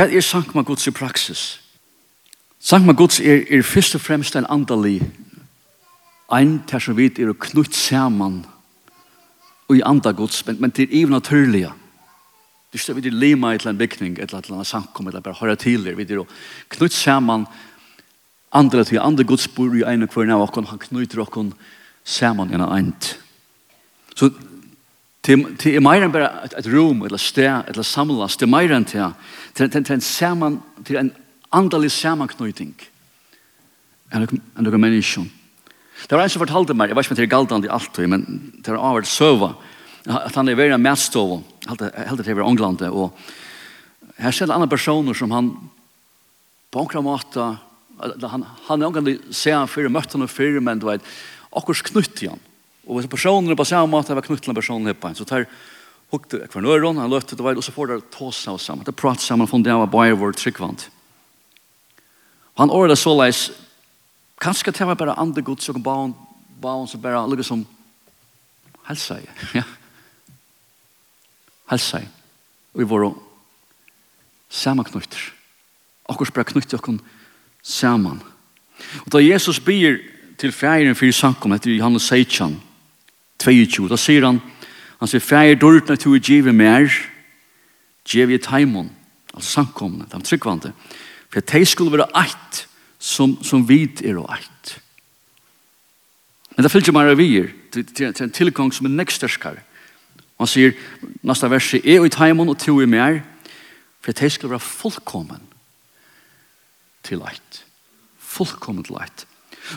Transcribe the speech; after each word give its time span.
Hva 0.00 0.06
er 0.08 0.22
sankma 0.24 0.62
Guds 0.64 0.86
i 0.88 0.90
praksis? 0.96 1.40
Sankma 2.56 2.94
Guds 2.96 3.18
er, 3.20 3.42
er 3.52 3.60
først 3.60 3.98
og 3.98 4.00
fremst 4.00 4.36
en 4.38 4.46
andalig 4.48 5.02
ein 6.32 6.54
ter 6.64 6.80
som 6.80 6.96
vidt 6.96 7.18
er 7.20 7.28
å 7.28 7.34
knutt 7.36 7.76
saman 7.76 8.38
og 9.68 9.76
i 9.76 9.82
anda 9.84 10.14
Guds, 10.16 10.38
men, 10.46 10.56
men 10.56 10.72
til 10.72 10.88
even 10.88 11.12
naturlige. 11.12 11.74
Du 12.72 12.80
står 12.80 12.96
vidt 12.96 13.10
i 13.10 13.12
lima 13.12 13.52
i 13.52 13.60
en 13.60 13.76
bygning, 13.76 14.16
et 14.16 14.32
eller 14.32 14.54
annet 14.54 14.70
samkom, 14.70 15.10
eller 15.10 15.20
bare 15.20 15.36
høyre 15.36 15.58
til 15.60 15.84
det. 15.84 15.92
Vi 15.98 16.06
vidt 16.06 16.16
å 16.16 16.24
knutt 16.78 16.96
saman 16.96 17.44
andre 18.56 18.86
til 18.88 19.04
andre 19.04 19.28
Guds 19.28 19.50
bor 19.52 19.76
i 19.76 19.84
en 19.84 20.08
og 20.08 20.16
hver 20.16 20.32
nav, 20.32 20.46
og 20.46 20.64
han 20.64 20.80
knyter 20.80 21.20
okken 21.26 21.52
saman 22.08 22.56
en 22.56 22.64
eint. 22.70 23.18
Så 24.16 24.32
Det 25.20 25.36
er 25.68 25.82
mer 25.84 26.00
enn 26.00 26.12
bare 26.12 26.30
et 26.46 26.54
et 26.62 26.68
rom, 26.72 27.02
eller 27.04 27.20
sted, 27.20 27.68
eller 27.68 27.84
samlas. 27.84 28.38
Det 28.40 28.46
er 28.46 28.54
mer 28.54 28.72
enn 28.72 28.86
det. 28.88 29.10
Det 29.54 29.74
er 29.76 29.92
en 29.92 30.00
saman, 30.00 30.62
til 30.84 30.96
en 30.96 31.12
andalig 31.52 31.90
samanknøyting. 31.92 32.72
Enn 34.12 34.64
dere 34.64 34.80
mennesker. 34.80 35.28
Det 36.08 36.16
var 36.16 36.24
en 36.24 36.32
som 36.32 36.40
fortalte 36.40 36.74
meg, 36.74 36.88
jeg 36.88 36.96
vet 36.96 37.04
ikke 37.04 37.12
om 37.12 37.16
det 37.18 37.24
er 37.26 37.34
galdande 37.34 37.68
i 37.68 37.74
alt, 37.74 37.98
men 38.08 38.24
det 38.64 38.72
var 38.72 38.80
avhvert 38.80 39.06
søva, 39.06 39.50
at 40.08 40.34
han 40.34 40.48
er 40.48 40.56
veldig 40.56 40.78
en 40.78 40.82
mætstov, 40.82 41.42
helt 41.68 42.22
til 42.24 42.32
å 42.32 42.38
være 42.38 42.48
ånglande, 42.48 42.88
og 42.88 43.12
her 44.16 44.32
ser 44.32 44.48
det 44.48 44.56
andre 44.56 44.70
personer 44.72 45.14
som 45.14 45.30
han 45.36 45.50
på 46.72 46.80
omkring 46.80 47.04
måte, 47.04 47.50
han, 48.00 48.46
han 48.70 48.80
er 48.80 48.88
ånglande, 48.88 49.18
ser 49.36 49.58
han 49.58 49.68
før, 49.68 49.90
møtte 49.92 50.16
han 50.16 50.32
før, 50.32 50.56
men 50.64 50.80
du 50.80 50.88
vet, 50.88 51.04
akkurat 51.52 51.84
knutt 51.90 52.24
i 52.24 52.30
han 52.32 52.40
Og 52.88 52.96
hvis 52.96 53.10
personer 53.10 53.58
på 53.58 53.66
samme 53.68 53.90
måte 53.92 54.16
var 54.16 54.24
knytt 54.24 54.42
til 54.44 54.52
en 54.52 54.58
person 54.58 54.94
på 54.94 55.08
en, 55.08 55.18
så 55.18 55.26
tar 55.28 55.46
hukte 56.10 56.40
hver 56.42 56.64
nøyron, 56.64 56.98
han 56.98 57.10
løtte 57.10 57.36
det 57.38 57.44
vei, 57.44 57.54
og 57.54 57.64
så 57.64 57.74
får 57.74 57.92
det 57.92 57.98
tåsa 58.14 58.54
oss 58.56 58.66
sammen. 58.66 58.84
Det 58.86 58.96
prater 58.98 59.22
sammen, 59.22 59.48
for 59.48 59.62
det 59.62 59.76
var 59.76 59.90
bare 59.90 60.16
vår 60.18 60.34
tryggvand. 60.38 60.88
Han 62.58 62.72
året 62.74 62.98
så 62.98 63.14
leis, 63.14 63.50
kanskje 64.42 64.74
det 64.74 64.88
var 64.88 64.98
bare 64.98 65.18
andre 65.20 65.44
gods 65.46 65.70
og 65.70 65.82
baun, 65.82 66.14
baun 66.60 66.88
som 66.90 67.02
bare 67.02 67.22
lukket 67.30 67.46
som 67.46 67.66
helsa 68.88 69.20
i. 69.20 69.28
Ja. 69.60 69.66
Helsa 71.70 72.00
i. 72.02 72.08
Og 72.74 72.82
vi 72.82 72.88
var 72.90 73.12
samme 74.50 74.84
knytter. 74.84 75.30
Akkur 76.10 76.32
bare 76.34 76.48
knytter 76.50 76.80
oss 76.82 76.98
sammen. 77.62 78.18
Og 79.06 79.12
da 79.12 79.22
Jesus 79.22 79.60
byr 79.60 80.00
til 80.40 80.52
fjæren 80.52 80.96
fyrir 80.96 81.14
sankum, 81.14 81.52
etter 81.52 81.70
Johannes 81.70 82.08
16, 82.08 82.56
22. 83.40 83.88
Da 83.88 83.98
sier 83.98 84.26
han, 84.26 84.40
han 85.00 85.08
sier, 85.08 85.22
«Fære 85.24 85.58
dårtene 85.60 85.96
til 85.96 86.14
å 86.14 86.20
give 86.20 86.52
mer, 86.52 86.90
give 88.10 88.34
i 88.34 88.42
taimon, 88.42 88.90
altså 89.34 89.60
samkomne, 89.60 90.08
de 90.10 90.20
tryggvande, 90.24 90.72
for 91.30 91.40
at 91.40 91.52
de 91.52 91.64
skulle 91.66 91.94
være 91.94 92.10
eit 92.20 92.64
som, 93.00 93.38
som 93.44 93.64
vid 93.68 94.02
er 94.04 94.18
og 94.20 94.28
eit. 94.34 94.76
Men 96.56 96.66
det 96.66 96.72
fyllt 96.72 96.90
jo 96.90 96.96
mer 96.96 97.12
av 97.12 97.20
vi 97.20 97.30
er, 97.40 97.52
til, 97.72 97.86
til, 97.86 98.12
til 98.12 98.26
en 98.26 98.34
tilgang 98.36 98.72
som 98.74 98.88
er 98.88 98.96
neksterskare. 98.98 99.62
Han 100.40 100.48
sier, 100.50 100.74
neste 101.24 101.48
verset, 101.52 101.84
«Jeg 101.84 102.02
og 102.02 102.10
i 102.10 102.12
taimon 102.12 102.52
og 102.52 102.58
to 102.60 102.76
i 102.80 102.88
mer, 102.88 103.22
for 104.00 104.12
at 104.12 104.20
de 104.20 104.30
skulle 104.32 104.56
være 104.56 104.68
fullkommen 104.68 105.42
til 107.06 107.24
eit». 107.24 107.64
Fullkommen 108.30 108.84
til 108.86 109.00
eit. 109.00 109.24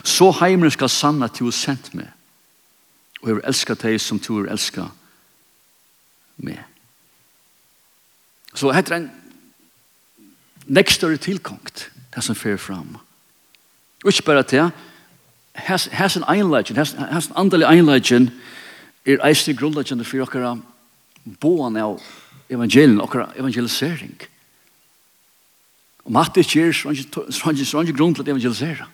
Så 0.06 0.30
heimer 0.38 0.70
skal 0.70 0.90
sanna 0.90 1.26
til 1.32 1.48
å 1.50 1.54
sendt 1.54 1.90
meg 1.98 2.13
og 3.24 3.28
jeg 3.30 3.36
vil 3.38 3.46
elske 3.48 3.74
deg 3.80 4.00
som 4.04 4.18
du 4.20 4.34
er 4.36 4.50
elska 4.52 4.82
meg. 6.44 6.58
Så 8.52 8.68
heter 8.76 8.98
en 8.98 9.06
nekst 10.68 11.00
tilkongt, 11.00 11.88
det 12.14 12.24
som 12.24 12.36
fer 12.36 12.60
fram. 12.60 12.98
Og 14.04 14.12
ikke 14.12 14.26
bare 14.28 14.42
til, 14.42 14.70
hans 15.56 16.16
en 16.16 16.28
einleggen, 16.28 16.76
hans 16.76 17.26
en 17.30 17.36
andelig 17.36 17.66
einleggen, 17.66 18.28
er 19.06 19.24
eisne 19.24 19.56
grunnleggen 19.56 20.04
for 20.04 20.20
okkara 20.20 20.58
boan 21.40 21.76
av 21.80 22.00
evangelien, 22.50 23.00
okkara 23.00 23.30
evangelisering. 23.40 24.20
Og 26.04 26.12
matte 26.12 26.44
ikke 26.44 26.68
er 26.68 26.76
sånn 26.76 27.96
grunn 27.96 28.12
til 28.12 28.20
å 28.20 28.28
evangelisere. 28.28 28.86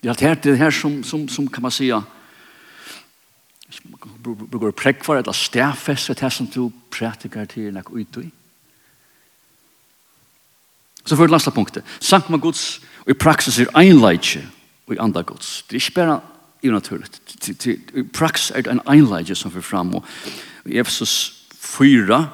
Det 0.00 0.08
er 0.08 0.12
alt 0.16 0.24
her, 0.24 0.34
det 0.40 0.52
er 0.52 0.62
her 0.64 0.72
som, 0.72 1.02
som, 1.04 1.28
som 1.28 1.48
kan 1.48 1.62
man 1.62 1.72
sige, 1.72 2.00
bruker 4.50 4.70
prekvar 4.70 5.16
eller 5.16 5.32
det 5.52 6.16
til 6.16 6.30
som 6.30 6.46
du 6.46 6.72
prætikar 6.90 7.44
til 7.44 7.72
nek 7.74 7.90
ut 7.90 8.16
i. 8.22 8.30
Så 11.04 11.16
for 11.16 11.26
det 11.26 11.30
lasta 11.30 11.50
punktet. 11.50 11.84
Sankt 12.00 12.30
med 12.30 12.40
Guds 12.40 12.80
og 13.04 13.10
i 13.10 13.14
praksis 13.14 13.58
er 13.58 13.78
einleitje 13.78 14.46
og 14.86 14.94
i 14.94 14.98
andre 15.00 15.22
Guds. 15.22 15.64
Det 15.68 15.76
er 15.76 15.80
ikke 15.80 15.94
bare 15.94 16.20
i 16.62 16.68
naturligt. 16.68 17.20
I 17.94 18.02
praksis 18.02 18.50
er 18.50 18.62
det 18.62 18.72
en 18.72 18.80
einleitje 18.88 19.34
som 19.34 19.50
fyrir 19.50 19.62
fram 19.62 19.94
og 19.94 20.04
i 20.66 20.78
Efesus 20.78 21.44
4 21.60 22.28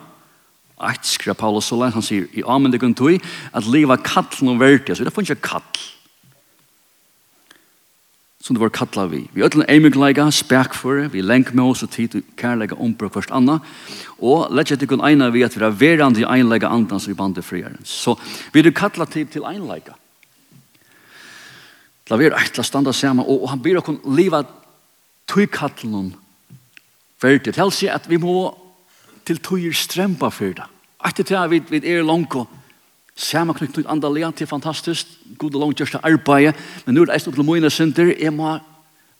8 0.80 0.98
skriver 1.02 1.34
Paulus 1.34 1.64
så 1.64 1.90
han 1.90 2.02
sier 2.02 2.26
i 2.32 2.42
amen 2.46 2.72
det 2.72 2.80
kan 2.80 2.94
tog 2.94 3.20
at 3.52 3.66
leva 3.66 3.96
kallen 3.96 4.48
og 4.48 4.60
verdi. 4.60 4.94
Så 4.94 5.04
det 5.04 5.12
får 5.12 5.22
ikke 5.22 5.34
kall 5.34 5.62
som 8.40 8.56
det 8.56 8.62
var 8.62 8.72
kallet 8.72 9.10
vi. 9.12 9.20
Vi 9.34 9.42
ødelen 9.44 9.68
eimigleika, 9.68 10.30
spekføre, 10.32 11.10
vi 11.12 11.20
lenker 11.20 11.54
med 11.54 11.64
oss 11.64 11.82
og 11.84 11.90
tid 11.90 12.08
til 12.08 12.22
kærleika 12.40 12.74
ombruk 12.80 13.12
først 13.12 13.32
anna, 13.36 13.58
og 14.18 14.48
lett 14.56 14.72
til 14.72 14.88
kun 14.88 15.04
eina 15.04 15.28
vi 15.30 15.44
at 15.44 15.56
vi 15.56 15.64
er 15.64 15.76
verande 15.76 16.22
i 16.22 16.24
einleika 16.24 16.70
andan 16.72 17.00
som 17.00 17.12
vi 17.12 17.18
bandet 17.18 17.44
friere. 17.44 17.76
Så 17.84 18.16
vi 18.52 18.60
er 18.60 18.70
kallet 18.72 19.12
tid 19.12 19.26
til 19.26 19.44
einleika. 19.44 19.92
La 22.10 22.16
vi 22.16 22.26
er 22.26 22.34
eitla 22.34 22.64
standa 22.64 22.92
saman, 22.92 23.26
og, 23.26 23.44
og 23.44 23.50
han 23.52 23.62
byr 23.62 23.82
okkur 23.82 24.00
liva 24.16 24.42
tøykattlen 25.28 26.14
verdig. 27.22 27.52
Det 27.52 27.60
helst 27.60 27.84
at 27.84 28.08
vi 28.10 28.16
må 28.16 28.54
til 29.26 29.38
tøyer 29.38 29.76
strempa 29.76 30.30
fyrir 30.32 30.56
det. 30.62 30.70
Etter 31.06 31.24
til 31.24 31.38
at 31.38 31.50
vi, 31.52 31.60
vi 31.68 31.84
er 31.84 32.02
langt 32.02 32.34
Samaknykt 33.20 33.76
nytt 33.76 33.90
andalian 33.92 34.32
til 34.32 34.48
fantastisk, 34.48 35.08
god 35.38 35.54
og 35.58 35.64
langt 35.66 35.80
gjørste 35.80 36.00
arbeid, 36.06 36.56
men 36.86 36.96
nå 36.96 37.04
er 37.04 37.10
det 37.10 37.18
eist 37.18 37.28
til 37.28 37.44
mine 37.44 37.70
synder, 37.70 38.14
jeg 38.16 38.32
må 38.32 38.54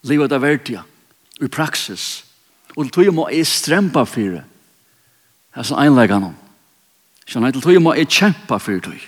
leva 0.09 0.29
det 0.31 0.41
verdia, 0.41 0.85
i 1.41 1.49
praksis. 1.53 2.25
Og 2.77 2.87
til 2.87 2.95
tog 2.95 3.15
må 3.15 3.29
jeg 3.29 3.49
strempa 3.49 4.07
for 4.09 4.39
det. 4.39 4.45
Det 5.51 5.61
er 5.61 5.69
sånn 5.69 5.83
einleggan 5.83 6.31
om. 6.31 6.37
Skjønner, 7.27 7.53
til 7.53 7.65
tog 7.67 7.81
må 7.85 7.95
jeg 7.99 8.09
kjempa 8.09 8.61
for 8.63 8.81
det. 8.89 9.03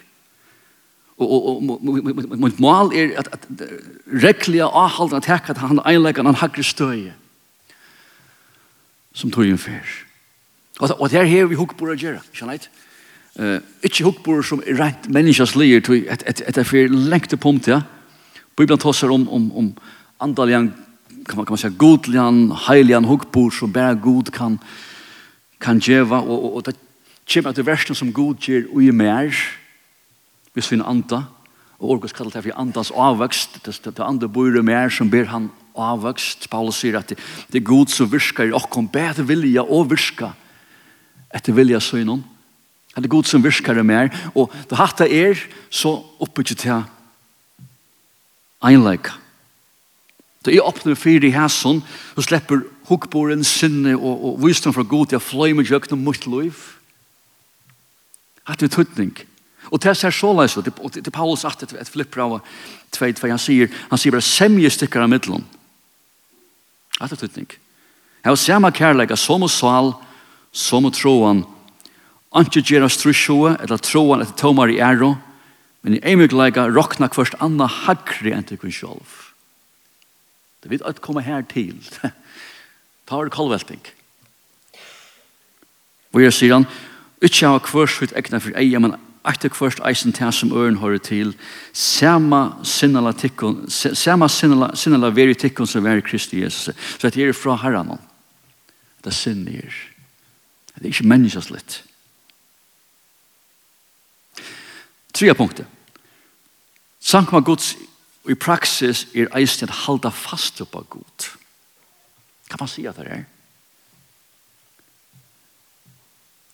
Og 1.23 1.63
mitt 2.43 2.61
mål 2.61 2.93
er 2.99 3.17
at, 3.21 3.29
at 3.33 3.67
rekliga 4.25 4.67
avhalden 4.67 5.21
at 5.21 5.29
hekka 5.31 5.55
at 5.55 5.61
han 5.63 5.81
einleggan 5.87 6.27
han 6.27 6.41
hakker 6.41 6.67
støy 6.67 7.13
som 9.15 9.31
tog 9.31 9.47
en 9.47 9.61
fyr. 9.61 9.85
Og 10.81 11.11
det 11.13 11.21
er 11.21 11.29
her 11.29 11.49
vi 11.51 11.59
hukk 11.61 11.77
på 11.79 11.87
å 11.87 11.95
gjøre, 11.95 12.23
skjønner, 12.33 12.59
skjønner, 12.59 12.89
Uh, 13.41 13.59
ikke 13.81 14.05
hukkbor 14.05 14.43
som 14.45 14.61
er 14.67 14.77
rent 14.77 15.07
menneskens 15.09 15.55
lier, 15.57 15.81
et, 15.81 16.23
et, 16.29 16.43
et 16.45 16.59
et 16.59 16.67
for 16.69 16.89
lengte 16.93 17.37
punkt, 17.41 17.69
ja. 17.69 17.81
Bibelen 18.57 18.79
tosser 18.79 19.09
om, 19.09 19.25
om, 19.29 19.47
om 19.57 19.71
andalian, 20.21 20.75
kan 21.25 21.37
man, 21.37 21.47
kan 21.47 21.55
man 21.55 21.59
si, 21.63 21.71
godlian, 21.79 22.51
heilian 22.69 23.09
hukkbor 23.09 23.51
som 23.51 23.73
bare 23.73 23.97
god 23.97 24.29
kan, 24.37 24.59
kan 25.61 25.81
djeva, 25.81 26.21
og, 26.21 26.45
og, 26.45 26.57
og 26.57 26.67
det 26.67 26.77
kommer 27.33 27.53
til 27.57 27.67
versen 27.67 27.97
som 27.97 28.13
god 28.13 28.37
gjør 28.37 28.69
ui 28.77 28.91
mer, 28.91 29.33
hvis 30.53 30.69
vi 30.73 30.83
anda, 30.85 31.23
og 31.81 31.97
orkos 31.97 32.13
kallet 32.13 32.37
det 32.37 32.45
for 32.45 32.61
andas 32.61 32.93
avvøkst, 32.93 33.63
det, 33.65 33.79
det, 33.85 33.97
det 33.97 34.05
andre 34.05 34.29
bor 34.29 34.61
mer 34.63 34.93
som 34.93 35.11
ber 35.11 35.25
han 35.33 35.49
avvøkst. 35.73 36.51
Paulus 36.53 36.83
sier 36.83 37.01
at 37.01 37.09
det, 37.09 37.19
det 37.49 37.63
er 37.63 37.67
god 37.67 37.89
som 37.89 38.11
virker 38.13 38.51
i 38.51 38.53
okkom, 38.53 38.91
bedre 38.93 39.25
vilja 39.27 39.65
og 39.65 39.89
virka 39.91 40.35
etter 41.33 41.57
vilja 41.57 41.81
søgnen. 41.81 42.21
Det 42.97 43.05
er 43.05 43.09
god 43.09 43.25
som 43.25 43.45
virker 43.45 43.75
det 43.75 43.87
mer. 43.87 44.13
Og 44.37 44.53
det 44.69 44.79
hatt 44.79 45.01
er, 45.01 45.41
så 45.71 45.97
oppbygget 46.21 46.59
til 46.65 46.83
einleik. 48.63 49.09
Da 50.45 50.51
jeg 50.51 50.65
åpner 50.65 50.99
fyrir 50.99 51.25
i 51.29 51.33
hæsson, 51.33 51.83
så 52.17 52.23
slipper 52.27 52.65
hukkboren, 52.91 53.45
sinne 53.45 53.95
og, 53.97 54.25
og 54.25 54.41
visdom 54.43 54.75
fra 54.75 54.83
god 54.83 55.13
til 55.13 55.21
å 55.21 55.25
fløy 55.25 55.55
med 55.57 55.71
jøkken 55.71 56.03
mot 56.03 56.27
liv. 56.27 56.59
Hatt 58.49 58.63
er 58.63 58.73
tøtning. 58.73 59.15
Og 59.71 59.81
det 59.81 59.95
er 59.95 60.11
så 60.11 60.33
leis, 60.35 60.57
og 60.59 60.67
det 60.67 61.07
er 61.07 61.15
Paulus 61.15 61.47
at 61.49 61.63
et 61.63 61.89
flipper 61.89 62.25
av 62.25 62.41
tveit, 62.93 63.21
for 63.21 63.31
han 63.31 63.41
sier, 63.41 63.71
han 63.89 64.01
sier 64.01 64.13
bare 64.13 64.27
semje 64.27 64.73
stykker 64.75 65.05
av 65.05 65.13
middelen. 65.13 65.47
Hatt 66.99 67.15
er 67.15 67.23
tuttning. 67.23 67.49
Jeg 68.23 68.31
har 68.31 68.39
samme 68.39 68.71
kærleika 68.75 69.17
som 69.17 69.47
og 69.47 69.51
sal, 69.51 69.95
som 70.53 70.85
og 70.87 70.95
troan, 70.95 71.45
og 71.47 71.62
Anki 72.33 72.63
oss 72.81 72.97
trusjoe, 72.97 73.57
eller 73.61 73.79
troan 73.79 74.23
etter 74.23 74.37
tomar 74.41 74.71
i 74.73 74.81
æro, 74.81 75.17
men 75.83 75.99
i 75.99 76.01
eimugleika 76.07 76.69
rokna 76.71 77.09
kvørst 77.13 77.37
anna 77.41 77.67
hagri 77.67 78.33
enn 78.33 78.47
til 78.47 78.59
kun 78.59 78.73
sjolv. 78.73 79.19
Det 80.63 80.71
vil 80.71 80.85
at 80.87 81.03
komme 81.03 81.25
her 81.27 81.43
til. 81.43 81.77
Ta 83.07 83.19
er 83.19 83.33
kolvelting. 83.35 83.83
Og 86.13 86.23
jeg 86.23 86.33
sier 86.37 86.55
han, 86.55 86.69
ikke 87.23 87.51
ha 87.51 87.63
kvørst 87.63 88.01
sitt 88.01 88.15
egna 88.17 88.41
for 88.43 88.55
eia, 88.59 88.81
men 88.83 88.97
etter 89.29 89.53
kvørst 89.53 89.83
eisen 89.87 90.15
til 90.15 90.33
som 90.35 90.53
øren 90.57 90.81
hører 90.83 90.99
til, 91.03 91.35
sama 91.73 92.59
sinnala 92.67 93.13
tikkun, 93.13 93.65
sama 93.71 94.29
sinnala, 94.29 94.73
sinnala 94.77 95.13
veri 95.15 95.35
tikkun 95.35 95.67
som 95.67 95.85
veri 95.85 96.03
Kristi 96.03 96.43
Jesus. 96.43 96.75
Så 96.75 97.07
dette 97.07 97.23
er 97.23 97.37
fra 97.37 97.57
herran. 97.63 97.99
Det 99.03 99.11
er 99.13 99.19
sinner. 99.19 99.81
Det 100.75 100.85
er 100.87 100.91
ikke 100.91 101.11
menneskeslitt. 101.11 101.83
Det 101.83 101.92
Tredje 105.23 105.35
punktet. 105.39 105.67
Sankma 106.99 107.39
Guds 107.41 107.77
i 108.27 108.35
praksis 108.35 109.05
er 109.15 109.29
eisen 109.39 109.69
at 109.69 109.85
halda 109.85 110.11
fast 110.11 110.59
på 110.73 110.83
Gud. 110.91 111.29
Kan 112.51 112.59
man 112.59 112.69
si 112.69 112.83
at 112.91 112.99
det 112.99 113.07
er? 113.07 113.23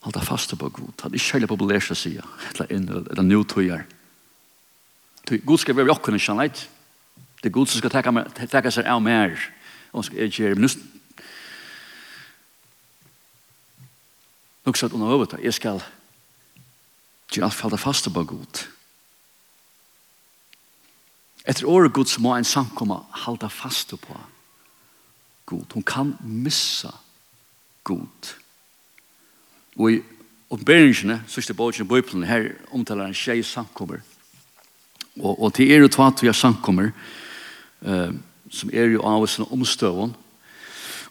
Halda 0.05 0.21
fast 0.21 0.53
på 0.59 0.69
Gud. 0.69 0.93
Det 1.01 1.09
er 1.09 1.17
ikke 1.17 1.39
heller 1.39 1.53
populært 1.55 1.89
å 1.89 1.97
si. 1.97 2.13
Eller 2.19 2.77
inn, 2.77 2.93
eller 2.93 3.25
nå 3.25 3.41
tøyer. 3.49 3.89
Gud 5.33 5.65
skal 5.65 5.81
være 5.81 5.97
okken 5.97 6.21
i 6.21 6.21
kjennleit. 6.21 6.69
Det 7.41 7.49
er 7.49 7.57
Gud 7.57 7.73
som 7.73 7.81
skal 7.81 7.97
takke 8.53 8.77
seg 8.77 8.85
av 8.85 9.01
mer. 9.01 9.33
Og 9.97 10.05
skal 10.05 10.29
ikke 10.29 10.43
gjøre 10.45 10.61
minust. 10.61 10.85
Nok 14.69 14.77
sagt 14.77 14.93
under 14.93 15.17
øvet. 15.17 15.41
Jeg 15.41 15.57
skal 15.57 15.81
Ikke 17.29 17.45
alt 17.45 17.55
faller 17.55 17.77
fast 17.77 18.09
på 18.13 18.25
god. 18.25 18.65
Etter 21.49 21.69
året 21.69 21.93
Gud 21.93 22.09
så 22.09 22.21
må 22.21 22.35
en 22.37 22.45
samkomma 22.45 23.03
halda 23.25 23.49
fast 23.49 23.95
på 24.01 24.21
god. 25.49 25.65
Hon 25.73 25.83
kan 25.83 26.17
missa 26.21 26.93
god. 27.85 28.35
Og 29.79 29.93
i 29.93 30.01
oppberingsene, 30.51 31.23
sørste 31.29 31.55
bogen 31.55 31.85
i 31.85 31.89
Bibelen, 31.89 32.25
her 32.29 32.51
omtaler 32.73 33.09
en 33.09 33.17
tjej 33.17 33.43
samkommer. 33.43 34.01
Og, 35.21 35.43
og 35.43 35.55
til 35.55 35.73
er 35.73 35.85
og 35.85 35.93
tva 35.93 36.11
tva 36.13 36.33
samkommer, 36.33 36.93
uh, 37.85 38.13
som 38.51 38.73
er 38.73 38.93
jo 38.93 39.05
av 39.05 39.25
oss 39.25 39.39
omstøvende, 39.41 40.17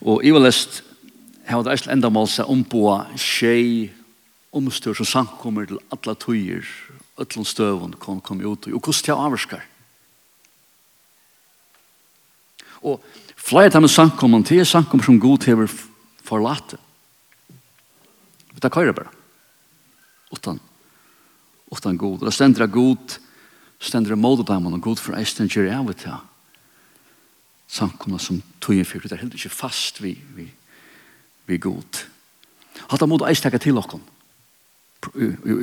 Og 0.02 0.26
i 0.26 0.32
var 0.32 0.44
lest, 0.46 0.84
her 1.46 1.58
var 1.58 1.64
det 1.66 1.72
eisle 1.74 1.94
enda 1.96 2.10
mål 2.14 2.28
seg 2.30 2.50
om 2.50 2.62
på 2.64 2.84
tjej 3.18 3.88
omstør 4.56 4.96
som 4.98 5.06
samkommer 5.06 5.68
til 5.68 5.80
alle 5.92 6.16
tøyer, 6.16 6.68
ætlån 7.20 7.46
støvun 7.46 7.96
kan 8.00 8.22
komme 8.22 8.46
ut 8.46 8.68
og 8.68 8.80
hvordan 8.80 9.04
det 9.06 9.16
avvarskar. 9.16 9.66
Og 12.86 13.02
flere 13.36 13.74
av 13.76 13.82
de 13.82 13.90
samkommer, 13.90 14.44
det 14.46 14.62
er 14.62 14.70
samkommer 14.70 15.06
som 15.06 15.20
god 15.20 15.48
hever 15.50 15.72
forlate. 16.24 16.78
Vi 18.54 18.62
tar 18.62 18.74
køyre 18.74 18.94
bare. 18.94 19.14
Utan, 20.32 20.60
utan 21.72 21.98
god. 21.98 22.26
Det 22.26 22.34
stender 22.34 22.66
av 22.66 22.72
god, 22.72 23.20
stender 23.80 24.14
av 24.14 24.46
dem 24.46 24.68
og 24.68 24.82
god 24.82 25.00
for 25.00 25.18
eisen 25.18 25.50
gjør 25.50 25.72
jeg 25.72 25.88
vet 25.88 26.06
det. 26.06 26.18
Samkommer 27.68 28.18
som 28.18 28.42
tøyer 28.62 28.86
fyrt, 28.88 29.04
det 29.04 29.18
er 29.18 29.26
helt 29.26 29.36
ikke 29.36 29.50
fast 29.52 30.02
vi, 30.02 30.16
vi, 30.36 30.48
vi 31.46 31.58
god. 31.58 32.06
Hatt 32.88 33.02
av 33.02 33.10
måte 33.10 33.28
eisen 33.28 33.52
til 33.60 33.76
dere 33.76 34.00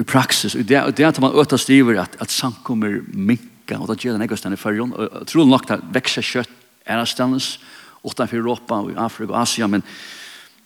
i 0.01 0.05
praxis. 0.05 0.53
Det 0.53 0.75
är 0.75 0.91
det 0.91 1.05
att 1.05 1.21
man 1.21 1.33
øter 1.41 1.57
stiver 1.57 1.95
att 1.95 2.17
att 2.21 2.31
samkommer 2.31 3.03
minka 3.07 3.79
og 3.79 3.89
det 3.89 4.05
gjør 4.05 4.13
den 4.13 4.21
här 4.21 4.29
gustan 4.29 4.53
i 4.53 4.57
förrjon. 4.57 4.93
Jag 4.99 5.27
tror 5.27 5.69
det 5.69 5.81
vekser 5.93 6.23
kjøtt 6.23 6.49
er 6.87 6.93
är 6.93 6.95
någonstans 6.95 7.59
utenfor 8.05 8.37
Europa 8.37 8.75
och 8.75 8.91
Afrika 8.97 9.33
och 9.33 9.39
Asien 9.39 9.71
men 9.71 9.83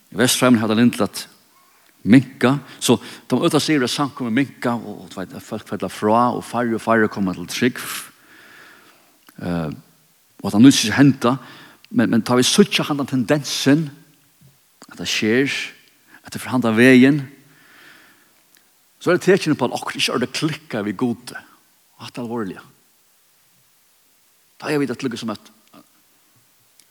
i 0.09 0.15
västfrämmen 0.15 0.61
hade 0.61 0.81
inte 0.81 1.03
att 1.03 1.27
minka. 2.01 2.59
Så 2.79 2.99
de 3.27 3.43
öta 3.43 3.59
stiver 3.59 3.83
att 3.83 3.91
samkommer 3.91 4.31
minka 4.31 4.73
och 4.73 5.17
vet, 5.17 5.43
folk 5.43 5.67
fedler 5.67 5.89
fra 5.89 6.31
och 6.31 6.45
färre 6.45 6.75
og 6.75 6.81
färre 6.81 7.07
kommer 7.07 7.33
till 7.33 7.47
trygg. 7.47 7.77
Uh, 9.43 9.69
och 10.41 10.51
det 10.51 10.59
nu 10.59 10.71
ska 10.71 10.91
hända 10.91 11.37
men, 11.89 12.09
men 12.09 12.21
tar 12.21 12.35
vi 12.35 12.43
suttja 12.43 12.83
handa 12.83 13.05
tendensen 13.05 13.89
at 14.89 14.97
det 14.97 15.07
skjer, 15.07 15.49
at 16.23 16.33
det 16.33 16.41
forhandlar 16.41 16.71
vägen 16.71 17.21
så 18.99 19.11
er 19.11 19.17
det 19.17 19.27
tekene 19.27 19.55
på 19.55 19.69
at 19.69 19.77
akkur 19.77 19.95
ikke 19.95 20.15
er 20.15 20.23
det 20.23 20.33
klikket 20.35 20.85
vi 20.85 20.97
gode. 20.97 21.39
Og 21.99 22.07
At 22.07 22.13
det 22.13 22.19
er 22.19 22.27
alvorlig. 22.27 22.59
Da 24.59 24.67
er 24.69 24.79
vi 24.79 24.89
det 24.89 24.99
lukket 25.03 25.21
som 25.21 25.31
et 25.31 25.55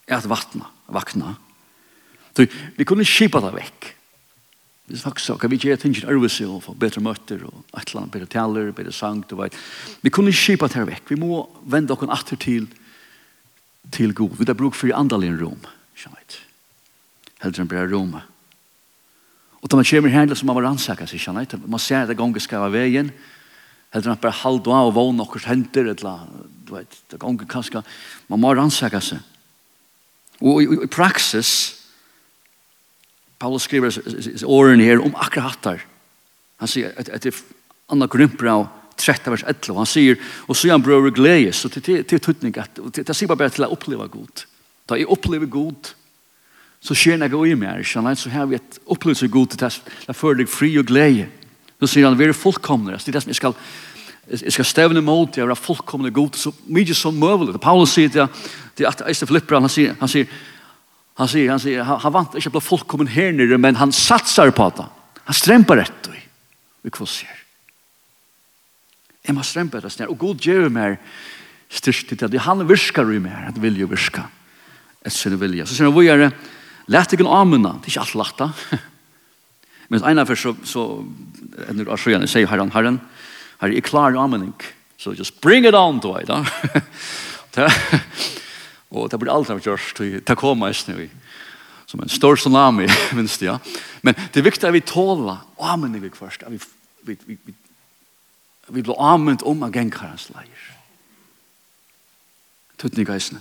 er 0.09 0.17
at 0.17 0.29
vattna, 0.29 0.65
vakna. 0.89 1.35
Så 2.33 2.47
vi 2.79 2.87
kunne 2.89 3.05
skipa 3.05 3.43
det 3.45 3.53
vekk. 3.53 3.89
Vi 4.89 4.97
snakker 4.97 5.21
så, 5.21 5.37
kan 5.37 5.51
vi 5.53 5.59
gjøre 5.61 5.77
ting 5.83 5.93
til 5.93 6.09
ærvelse 6.09 6.47
og 6.49 6.63
få 6.65 6.73
bedre 6.73 7.03
møtter 7.05 7.43
og 7.45 7.59
et 7.77 7.91
eller 7.91 8.07
annet, 8.07 8.13
bedre 8.15 8.31
taler, 8.33 8.71
bedre 8.73 8.93
sang, 8.97 9.21
du 9.29 9.37
vet. 9.37 9.57
Vi 10.01 10.13
kunne 10.15 10.33
skipa 10.33 10.71
det 10.73 10.87
vekk. 10.89 11.11
Vi 11.13 11.19
må 11.21 11.43
vende 11.69 11.93
oss 11.93 12.09
atter 12.09 12.41
til 12.41 12.71
til 13.93 14.13
god. 14.13 14.37
Vi 14.37 14.45
har 14.45 14.57
bruk 14.57 14.75
for 14.77 14.89
i 14.89 14.97
andalen 14.97 15.39
rom, 15.41 15.61
skjønner. 15.97 16.41
Heldre 17.41 17.63
enn 17.63 17.71
bare 17.71 17.89
rommet. 17.89 18.38
Og 19.63 19.71
da 19.71 19.79
man 19.79 19.89
kommer 19.89 20.13
her, 20.13 20.35
så 20.35 20.47
må 20.47 20.55
man 20.55 20.69
rannsaka 20.69 21.07
seg, 21.09 21.19
ikke? 21.19 21.59
Man 21.67 21.83
ser 21.83 22.05
at 22.05 22.13
det 22.13 22.19
gonger 22.19 22.43
skal 22.43 22.63
være 22.67 22.77
veien, 22.77 23.11
eller 23.93 24.13
man 24.13 24.21
bare 24.23 24.41
halv 24.45 24.69
av 24.69 24.91
og 24.91 24.95
vågne 24.95 25.25
okkurs 25.25 25.49
henter, 25.49 25.91
eller 25.95 26.29
du 26.69 26.75
vet, 26.77 27.01
det 27.11 27.19
gonger 27.23 27.49
kanskje, 27.49 27.83
man 28.29 28.43
må 28.43 28.53
rannsaka 28.55 29.01
seg. 29.03 29.25
Og 30.39 30.63
i, 30.63 30.69
i 30.85 30.91
praksis, 30.91 31.53
Paulus 33.39 33.67
skriver 33.67 33.95
årene 34.47 34.87
her 34.87 35.03
om 35.03 35.15
akkurat 35.17 35.55
hattar. 35.55 35.85
Han 36.63 36.71
sier 36.71 36.95
at 36.99 37.11
det 37.23 37.33
er 37.33 37.43
Anna 37.91 38.07
Grymper 38.11 38.51
av 38.51 38.67
13 38.99 39.31
vers 39.31 39.45
11, 39.47 39.77
han 39.79 39.89
sier, 39.89 40.19
og 40.51 40.57
så 40.59 40.69
er 40.69 40.75
han 40.75 40.85
brøver 40.85 41.15
gledes, 41.15 41.63
så 41.63 41.71
til 41.71 42.01
er 42.03 42.19
tøtning 42.19 42.57
at, 42.59 42.81
det 42.95 43.15
sier 43.15 43.31
bare 43.31 43.45
bare 43.45 43.55
til 43.55 43.67
å 43.67 43.73
oppleve 43.75 44.09
god. 44.11 44.43
Da 44.91 44.99
jeg 44.99 45.11
opplever 45.11 45.51
god, 45.51 45.93
så 46.81 46.95
skjer 46.95 47.19
det 47.19 47.31
noe 47.33 47.49
i 47.51 47.57
meg, 47.59 47.83
skjønner 47.87 48.17
så 48.19 48.31
har 48.31 48.47
vi 48.51 48.59
et 48.59 48.79
opplevelse 48.87 49.29
god 49.33 49.53
til 49.53 49.63
det, 49.65 49.71
det 50.07 50.17
fører 50.17 50.43
deg 50.43 50.51
fri 50.51 50.71
og 50.79 50.87
glede. 50.89 51.27
Så 51.79 51.93
sier 51.93 52.07
han, 52.09 52.19
vi 52.19 52.27
er 52.27 52.35
fullkomne, 52.35 52.97
det 52.99 53.11
er 53.11 53.17
det 53.19 53.23
som 53.23 53.33
jeg 53.33 53.39
skal, 53.39 53.57
jeg 54.29 54.55
skal 54.55 54.67
stevne 54.67 55.03
mot, 55.05 55.35
jeg 55.35 55.47
er 55.47 55.59
fullkomne 55.59 56.13
god, 56.15 56.39
så 56.39 56.53
mye 56.71 56.95
som 56.95 57.19
møvelig. 57.19 57.59
Paulus 57.63 57.95
sier 57.97 58.13
til, 58.15 58.47
til 58.79 58.89
at 58.91 59.03
Eiste 59.11 59.27
Filipper, 59.31 59.59
han 59.59 59.73
sier, 59.73 59.95
han 60.01 60.11
sier, 60.11 60.31
han 61.19 61.31
sier, 61.31 61.51
han 61.51 61.63
sier, 61.63 61.83
han, 61.83 62.15
vant 62.15 62.37
ikke 62.39 62.53
å 62.53 62.59
bli 62.59 62.65
fullkommen 62.67 63.11
her 63.11 63.35
nere, 63.35 63.59
men 63.59 63.79
han 63.79 63.95
satsar 63.95 64.55
på 64.55 64.71
det. 64.79 64.87
Han 65.29 65.37
stremper 65.37 65.83
rett 65.83 66.11
og 66.11 66.15
vi 66.87 66.95
kvosser. 66.95 67.35
Jeg 69.27 69.37
må 69.37 69.43
strempe 69.45 69.81
det 69.83 69.91
snart, 69.93 70.09
og 70.09 70.21
god 70.21 70.47
gjør 70.47 70.71
meg 70.73 70.97
styrst 71.69 72.15
til 72.15 72.31
det. 72.31 72.41
Han 72.47 72.63
virker 72.69 73.11
i 73.13 73.19
meg, 73.21 73.35
han 73.51 73.59
vil 73.61 73.83
jo 73.83 73.91
virke. 73.91 74.23
Et 75.05 75.15
sinne 75.15 75.37
vilja. 75.41 75.67
Så 75.67 75.77
sier 75.77 75.89
han, 75.89 75.95
hvor 75.95 76.07
er 76.07 76.23
det? 76.23 76.31
Lætt 76.89 77.13
ikke 77.13 77.25
en 77.27 77.33
amuna, 77.33 77.77
det 77.79 77.91
er 77.91 77.93
ikke 77.93 78.07
alt 78.07 78.15
lagt 78.17 78.41
Men 79.91 80.05
en 80.05 80.21
av 80.21 80.29
så, 80.37 80.53
så 80.69 80.83
en 81.69 81.85
av 81.87 81.97
sjøene 82.01 82.29
sier 82.29 82.49
herren, 82.51 82.73
herren, 82.75 83.01
herre, 83.61 83.73
jeg 83.73 83.87
klarer 83.89 84.19
amuning. 84.21 84.53
så 84.99 85.15
just 85.17 85.41
bring 85.41 85.65
it 85.65 85.75
on, 85.75 85.99
du 86.01 86.13
veit. 86.13 86.29
Og 88.91 89.11
det 89.11 89.19
blir 89.21 89.33
alt 89.33 89.51
av 89.51 89.61
gjørst, 89.61 89.99
det 89.99 90.37
kommer 90.37 90.67
jeg 90.69 90.77
snøy. 90.83 91.09
Som 91.89 92.03
en 92.05 92.13
stor 92.13 92.37
tsunami, 92.37 92.89
minst 93.17 93.43
ja. 93.43 93.59
Men 94.03 94.15
det 94.15 94.41
er 94.41 94.49
viktig 94.49 94.69
at 94.69 94.77
vi 94.77 94.85
tåler 94.85 95.39
amuning 95.57 96.03
vi 96.03 96.11
først, 96.13 96.43
at 96.43 96.53
vi, 96.53 96.61
vi, 97.03 97.17
vi, 97.25 97.39
vi, 97.45 97.55
vi 98.69 98.83
blir 98.83 99.01
amunt 99.01 99.43
om 99.43 99.63
av 99.65 99.73
gengkarens 99.73 100.29
leir. 100.35 100.67
Tuttning 102.79 103.09
eisne 103.11 103.41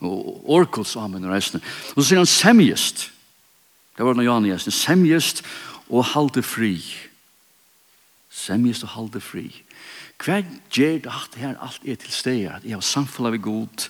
og 0.00 0.50
Orkuls 0.50 0.96
amen 0.96 1.24
og 1.26 1.34
resten. 1.34 1.62
Og 1.94 2.02
så 2.02 2.08
sier 2.10 2.20
han 2.22 2.30
semjest. 2.30 3.08
Det 3.98 4.06
var 4.06 4.14
noe 4.14 4.26
Jan 4.26 4.46
i 4.46 4.52
resten. 4.54 4.74
Semjest 4.74 5.42
og 5.88 6.06
halde 6.12 6.44
fri. 6.46 6.76
Semjest 8.30 8.86
og 8.86 8.94
halde 8.94 9.22
fri. 9.24 9.48
Hva 10.18 10.40
gjør 10.74 11.02
det 11.02 11.12
at 11.14 11.38
her 11.38 11.58
alt 11.62 11.84
er 11.86 11.98
til 11.98 12.14
steg? 12.14 12.46
At 12.50 12.66
jeg 12.66 12.78
har 12.78 12.86
samfunnet 12.86 13.36
vi 13.36 13.42
god. 13.42 13.88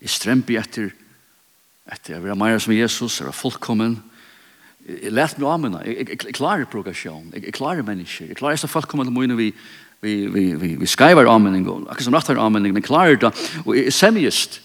Jeg 0.00 0.12
stremper 0.12 0.60
etter 0.60 0.92
etter 1.84 2.14
jeg 2.14 2.22
vil 2.24 2.32
ha 2.32 2.36
mer 2.38 2.58
som 2.64 2.72
Jesus, 2.72 3.18
jeg 3.20 3.28
er 3.28 3.36
fullkommen. 3.36 3.98
Jeg 4.88 5.12
lærte 5.12 5.40
meg 5.40 5.50
amena. 5.50 5.82
Jeg, 5.84 5.98
jeg, 6.00 6.20
jeg 6.30 6.36
klarer 6.36 6.68
progresjon. 6.68 7.26
Jeg, 7.34 7.44
jeg 7.44 7.56
klarer 7.56 7.84
mennesker. 7.84 8.30
Jeg 8.32 8.38
klarer 8.40 8.56
jeg 8.56 8.72
fullkommen 8.72 9.08
til 9.08 9.16
mine 9.16 9.36
vi 9.36 9.50
vi 10.04 10.14
vi 10.28 10.44
vi 10.60 10.76
vi 10.76 10.86
skriver 10.86 11.26
amening 11.34 11.68
och 11.68 11.80
akkurat 11.80 12.04
som 12.04 12.14
rattar 12.14 12.36
amening 12.36 12.72
Men 12.72 12.82
klarar 12.82 13.16
det 13.16 13.32
och 13.64 13.76
är 13.76 13.90
semjest 13.90 14.60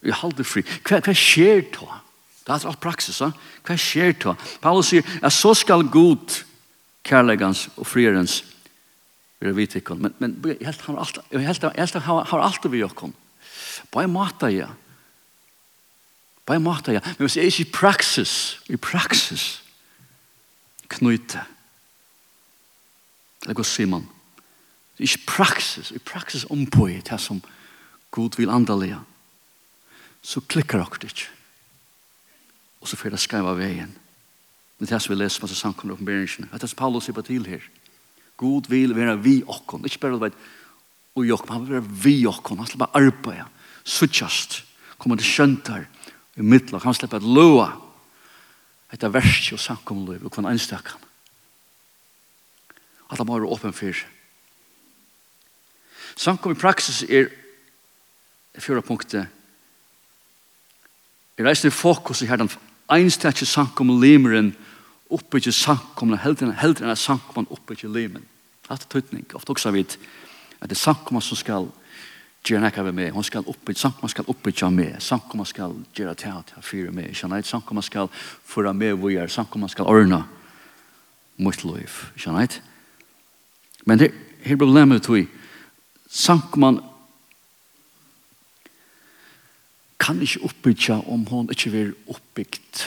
Vi 0.00 0.12
halder 0.14 0.46
fri. 0.46 0.62
Hva, 0.86 1.00
hva 1.04 1.14
skjer 1.16 1.64
då? 1.74 1.88
Det 2.46 2.54
er 2.54 2.68
alt 2.70 2.80
praksis, 2.82 3.20
ja? 3.20 3.30
Hva 3.66 3.76
skjer 3.78 4.14
då? 4.16 4.34
Paulus 4.62 4.92
sier 4.92 5.06
at 5.20 5.34
så 5.34 5.52
skal 5.54 5.84
god 5.92 6.40
kærleggans 7.06 7.68
og 7.76 7.86
frierens 7.88 8.40
være 9.40 9.56
vidt 9.56 9.76
ikkon. 9.80 10.02
Men, 10.04 10.14
men 10.20 10.36
jeg 10.44 10.68
helt 10.68 10.84
han 10.84 10.98
alt, 11.00 11.18
jeg 11.32 11.46
helt, 11.46 11.62
jeg 11.62 11.72
helt 11.76 11.98
han 12.04 12.26
har 12.32 12.44
alt 12.44 12.70
vi 12.72 12.82
okkon. 12.84 13.14
Bare 13.92 14.08
mata 14.08 14.50
ja. 14.52 14.68
Bare 16.46 16.60
mata 16.60 16.92
ja. 16.92 17.00
Men 17.04 17.26
hvis 17.26 17.36
jeg 17.36 17.52
ikke 17.52 17.68
i 17.68 17.72
praksis, 17.72 18.34
i 18.68 18.76
praksis, 18.76 19.62
knyte. 20.90 21.44
Det 23.46 23.56
går 23.56 23.64
Simon. 23.64 24.08
Det 24.98 25.04
er 25.04 25.08
ikke 25.08 25.26
praksis, 25.26 25.90
i 25.90 25.98
praksis 25.98 26.44
ompå 26.50 26.90
i 26.90 27.00
det 27.00 27.20
som 27.20 27.40
God 28.10 28.36
vil 28.36 28.50
andalega 28.50 28.98
så 30.22 30.40
klikker 30.40 30.80
dere 30.80 31.08
ikke. 31.10 31.28
Og 32.80 32.88
så 32.88 32.96
får 32.96 33.14
det 33.14 33.20
skreiva 33.20 33.54
veien. 33.56 33.92
Det 34.78 34.88
er 34.88 34.94
det 34.94 35.02
som 35.04 35.12
vi 35.12 35.18
leser 35.20 35.44
masse 35.44 35.58
samkommer 35.58 35.96
om. 35.96 36.04
Det 36.04 36.46
er 36.46 36.58
det 36.58 36.70
som 36.70 36.78
Paulus 36.78 37.04
sier 37.04 37.16
på 37.16 37.24
til 37.24 37.44
her. 37.48 37.64
God 38.40 38.70
vil 38.72 38.94
være 38.96 39.18
vi 39.20 39.42
okken. 39.44 39.84
Ikke 39.84 40.00
bare 40.00 40.20
det, 40.30 40.32
og 41.14 41.26
jokk, 41.26 41.44
men 41.48 41.56
han 41.56 41.66
vil 41.66 41.76
være 41.76 41.98
vi 42.04 42.14
okken. 42.26 42.58
Han 42.58 42.68
slipper 42.70 42.96
arbeid, 42.96 43.44
suttjast, 43.84 44.62
kommer 44.98 45.20
til 45.20 45.28
skjøntar, 45.28 45.84
i 46.36 46.42
midtlag. 46.46 46.84
Han 46.86 46.96
slipper 46.96 47.20
at 47.20 47.26
loa 47.26 47.68
etter 48.90 49.12
verset 49.12 49.68
og 49.68 50.06
liv. 50.08 50.24
og 50.24 50.30
hvordan 50.30 50.52
anstak 50.52 50.88
han. 50.88 51.00
Alla 53.10 53.24
må 53.24 53.38
være 53.38 53.50
åpen 53.50 53.72
for. 53.72 53.94
Samkommer 56.16 56.58
praksis 56.58 57.02
er, 57.02 57.28
er 58.54 58.60
fjøra 58.60 58.80
punktet, 58.80 59.26
Jeg 61.40 61.46
reiser 61.46 61.72
fokus 61.72 62.20
i 62.20 62.26
her 62.28 62.36
den 62.36 62.50
einstakje 62.92 63.46
sankum 63.48 63.88
limeren 64.02 64.50
oppe 65.08 65.38
ikke 65.40 65.54
sankum, 65.56 66.12
helden 66.12 66.50
er 66.52 66.98
sankum 67.00 67.46
oppe 67.48 67.72
ikke 67.72 67.88
limen. 67.88 68.26
Hatt 68.68 68.84
tøytning, 68.92 69.24
ofte 69.34 69.54
også 69.54 69.72
vidt 69.72 69.96
at 70.60 70.68
det 70.68 70.76
er 70.76 70.82
sankum 70.82 71.16
som 71.24 71.38
skal 71.40 71.70
gjøre 72.44 72.60
nekka 72.60 72.84
ved 72.84 72.92
meg, 72.92 73.14
hun 73.16 73.24
skal 73.24 73.48
oppe, 73.48 73.72
sankum 73.72 74.12
skal 74.12 74.28
oppe 74.28 74.52
ikke 74.52 74.68
av 74.68 74.76
meg, 74.76 75.00
sankum 75.00 75.40
skal 75.48 75.78
gjøre 75.96 76.14
teater 76.20 76.60
fyrir 76.60 76.92
meg, 76.92 77.08
kjenner 77.16 77.40
jeg, 77.40 77.48
sankum 77.48 77.80
skal 77.88 78.12
føre 78.44 78.76
meg 78.76 79.00
hvor 79.00 79.08
jeg 79.08 79.24
er, 79.24 79.32
sankum 79.32 79.64
skal 79.72 79.88
ordne 79.88 80.20
mot 81.40 81.64
liv, 81.64 82.02
kjenner 82.20 82.44
jeg. 82.44 82.60
Men 83.88 84.04
det 84.04 84.12
er 84.44 84.60
problemet 84.60 85.08
tog, 85.08 85.24
sankum 86.04 86.82
kan 90.00 90.20
ikke 90.22 90.44
oppbygge 90.44 90.94
om 91.12 91.26
hun 91.26 91.50
ikke 91.52 91.70
vil 91.70 91.94
oppbygd. 92.08 92.84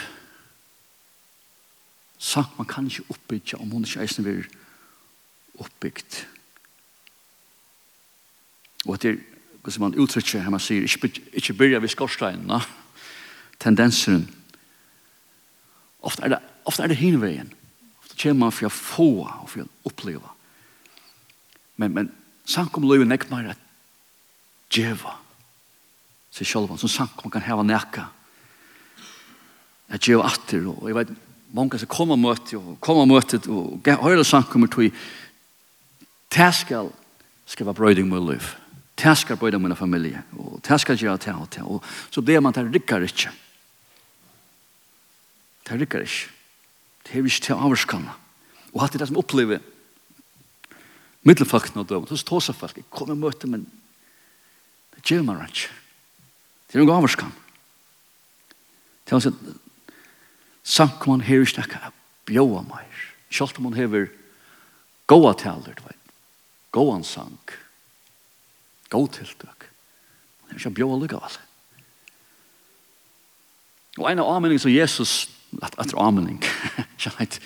Sagt 2.18 2.58
man 2.58 2.68
kan 2.68 2.88
ikke 2.88 3.04
oppbygge 3.10 3.58
om 3.58 3.72
hun 3.72 3.86
ikke 3.86 4.02
eisen 4.02 4.26
vil 4.26 4.46
oppbygd. 5.62 6.26
Og 8.86 9.02
det 9.02 9.12
er 9.14 9.22
hva 9.64 9.80
man 9.80 9.96
uttrykker 9.96 10.44
her 10.44 10.52
man 10.52 10.60
sier, 10.60 10.84
ikke, 10.84 11.22
ikke 11.32 11.54
begynner 11.56 11.80
vi 11.80 11.86
ved 11.86 11.94
skorsteinene, 11.94 12.60
tendensen. 13.64 14.26
Ofte 16.04 16.26
er 16.26 16.34
det, 16.34 16.40
ofte 16.66 16.84
er 16.84 16.92
det 16.92 17.00
hinveien. 17.00 17.54
Ofte 18.02 18.18
kommer 18.20 18.50
man 18.50 18.56
for 18.56 18.68
å 18.68 18.74
få 18.74 19.10
og 19.24 19.46
for 19.54 19.64
å 19.64 19.70
oppleve. 19.88 20.34
Men, 21.80 21.94
men 21.96 22.12
sagt 22.46 22.76
om 22.76 22.84
løyven 22.90 23.14
er 23.14 23.22
ikke 23.22 23.32
mer 23.32 23.54
at 23.54 23.62
djeva 24.74 25.16
seg 26.34 26.50
sjálvan, 26.50 26.80
som 26.82 26.90
sank 26.90 27.20
man 27.22 27.34
kan 27.34 27.46
heva 27.46 27.66
neka. 27.66 28.08
Jeg 29.94 30.08
gjør 30.10 30.26
atter, 30.26 30.66
og 30.72 30.88
jeg 30.90 30.98
vet, 30.98 31.14
mange 31.54 31.78
som 31.78 31.92
kommer 31.92 32.18
møte, 32.18 32.58
og 32.58 32.80
kommer 32.82 33.06
møte, 33.06 33.38
og 33.54 33.86
høyre 34.02 34.26
sank 34.26 34.50
kommer 34.50 34.72
til, 34.74 34.90
det 36.34 36.50
skal 36.58 36.90
skrive 37.46 37.76
brøyding 37.78 38.10
med 38.10 38.26
liv. 38.32 38.48
Det 38.98 39.14
skal 39.18 39.38
brøyding 39.38 39.62
med 39.62 39.78
familie, 39.78 40.24
og 40.38 40.58
det 40.66 40.80
skal 40.82 40.98
gjøre 40.98 41.22
det 41.22 41.36
og 41.36 41.48
det, 41.54 41.62
og 41.62 41.84
så 42.10 42.22
blir 42.26 42.42
man 42.42 42.56
det 42.56 42.66
rikker 42.72 43.06
ikke. 43.06 43.34
Det 45.64 45.80
rikker 45.80 46.02
ikke. 46.08 46.32
Det 47.04 47.20
er 47.20 47.30
ikke 47.30 47.46
til 47.46 47.62
avskanna. 47.68 48.18
Og 48.74 48.82
hatt 48.82 48.98
det 48.98 49.08
som 49.08 49.20
opplever 49.22 49.62
mittelfakten 51.24 51.80
og 51.80 51.88
døven, 51.88 52.10
så 52.10 52.26
tåsa 52.26 52.56
folk, 52.58 52.78
jeg 52.82 52.90
kommer 52.90 53.16
møte, 53.16 53.48
men 53.48 53.68
det 54.96 55.06
gjør 55.06 55.24
man 55.28 55.46
ikke. 55.46 55.83
Det 56.74 56.80
er 56.80 56.88
en 56.88 56.90
gaverskan. 56.90 57.34
Det 59.06 59.12
er 59.14 59.20
altså, 59.20 59.34
sank 60.66 61.04
man 61.06 61.22
her 61.22 61.44
i 61.44 61.46
snakka 61.46 61.92
bjóa 62.26 62.64
meir. 62.66 63.04
Sjalt 63.30 63.60
om 63.62 63.76
hever 63.78 64.08
goa 65.06 65.36
taler, 65.38 65.76
du 65.78 65.84
vet. 65.86 66.16
Goan 66.74 67.06
sank. 67.06 67.54
Goa 68.90 69.06
tiltøk. 69.06 69.68
Hun 70.42 70.50
hever 70.50 70.64
ikke 70.64 70.74
bjóa 70.80 70.98
lukka 70.98 71.22
vel. 71.22 71.38
Og 74.02 74.10
en 74.10 74.24
av 74.24 74.34
anmenning 74.34 74.58
som 74.58 74.74
Jesus 74.74 75.30
at 75.62 75.78
at 75.78 75.94
anmenning. 75.94 76.42
Sjalt 76.98 77.38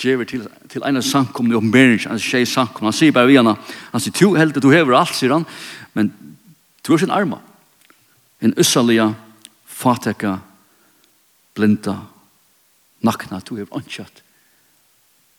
Jever 0.00 0.24
til 0.24 0.48
til 0.72 0.82
en 0.88 1.02
sank 1.02 1.36
om 1.36 1.52
marriage, 1.68 2.08
en 2.08 2.16
tjej 2.18 2.48
samkomne. 2.48 2.88
Han 2.88 2.96
sier 2.96 3.12
bare 3.12 3.26
vi 3.28 3.36
henne, 3.36 3.52
han 3.92 4.00
sier, 4.00 4.16
du 4.16 4.32
heldig, 4.36 4.62
du 4.62 4.70
hever 4.72 4.96
alt, 4.96 5.12
sier 5.12 5.34
han, 5.34 5.44
men 5.92 6.08
du 6.80 6.94
er 6.94 6.98
sin 7.04 7.12
arma 7.12 7.42
en 8.40 8.54
ussalia, 8.58 9.14
fateka, 9.66 10.38
blinda, 11.54 11.96
nakna, 13.04 13.40
du 13.44 13.56
hev 13.56 13.72
ansjat, 13.76 14.22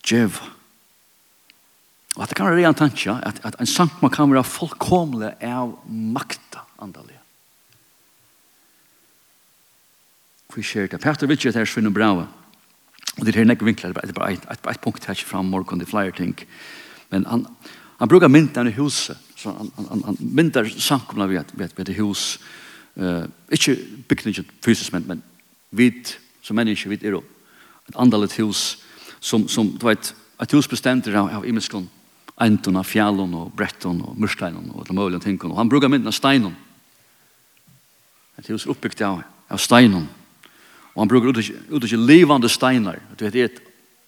jev 0.06 0.42
Og 2.18 2.24
at 2.24 2.30
det 2.30 2.36
kan 2.36 2.50
være 2.50 2.68
en 2.68 2.76
tanke 2.76 3.14
at, 3.24 3.40
at 3.48 3.56
en 3.60 3.70
sankma 3.70 4.10
kan 4.12 4.32
være 4.34 4.44
fullkomle 4.44 5.30
av 5.48 5.78
makta 5.88 6.66
andalig. 6.84 7.16
Hvor 10.52 10.66
skjer 10.66 10.90
det? 10.92 11.00
Peter 11.00 11.28
vil 11.28 11.40
ikke 11.40 11.54
at 11.56 11.94
brava. 11.94 12.28
Og 13.20 13.26
det 13.26 13.36
er 13.36 13.46
nekk 13.46 13.64
vinkler, 13.64 13.94
det 13.94 14.10
er 14.10 14.16
bare 14.18 14.34
et, 14.34 14.44
et, 14.52 14.68
et 14.68 14.82
punkt 14.84 15.06
her 15.06 15.16
fram 15.16 15.46
morgen, 15.46 15.80
det 15.80 15.88
er 15.88 15.92
flere 15.92 16.12
ting. 16.12 16.36
Men 17.12 17.26
han, 17.26 17.46
han 18.00 18.10
brukar 18.10 18.28
myndene 18.28 18.72
i 18.72 18.76
huset, 18.76 19.18
så 19.36 19.52
han, 19.56 19.72
han, 19.78 20.04
han 20.06 20.18
myndar 20.20 20.68
samkomna 20.68 21.28
ved, 21.28 21.52
ved, 21.54 21.76
ved 21.76 21.96
hus, 22.00 22.40
Uh, 23.00 23.24
ikke 23.52 23.78
bygningen 24.10 24.48
fysisk, 24.66 24.92
men, 24.94 25.06
men 25.08 25.24
vid, 25.72 26.18
som 26.44 26.58
menneske 26.60 26.90
vid 26.92 27.06
er 27.08 27.16
et 27.16 27.96
andalet 27.96 28.34
hus 28.40 28.82
som, 29.22 29.48
som 29.48 29.70
du 29.78 29.86
vet, 29.86 30.14
et 30.42 30.54
hus 30.58 30.68
bestemter 30.68 31.16
av, 31.16 31.30
av 31.32 31.46
imenskånd, 31.48 31.88
enten 32.42 32.80
av 32.80 32.88
fjallon 32.90 33.34
og 33.38 33.52
bretton 33.56 34.02
og 34.02 34.18
mursteinen 34.20 34.72
og 34.74 34.84
alle 34.84 34.98
mulige 34.98 35.24
ting. 35.24 35.38
Og 35.46 35.58
han 35.60 35.70
brukar 35.70 35.92
mynden 35.92 36.10
av 36.10 36.18
steinen. 36.18 36.56
Et 38.42 38.50
hus 38.50 38.66
oppbygd 38.66 39.04
av, 39.06 39.22
av 39.52 39.62
steinen. 39.62 40.08
Og 40.96 41.04
han 41.04 41.12
brukar 41.12 41.32
ut 41.32 41.86
ikke 41.86 42.00
livande 42.00 42.50
steinar. 42.50 43.00
Du 43.20 43.28
vet, 43.28 43.38
et, 43.38 43.62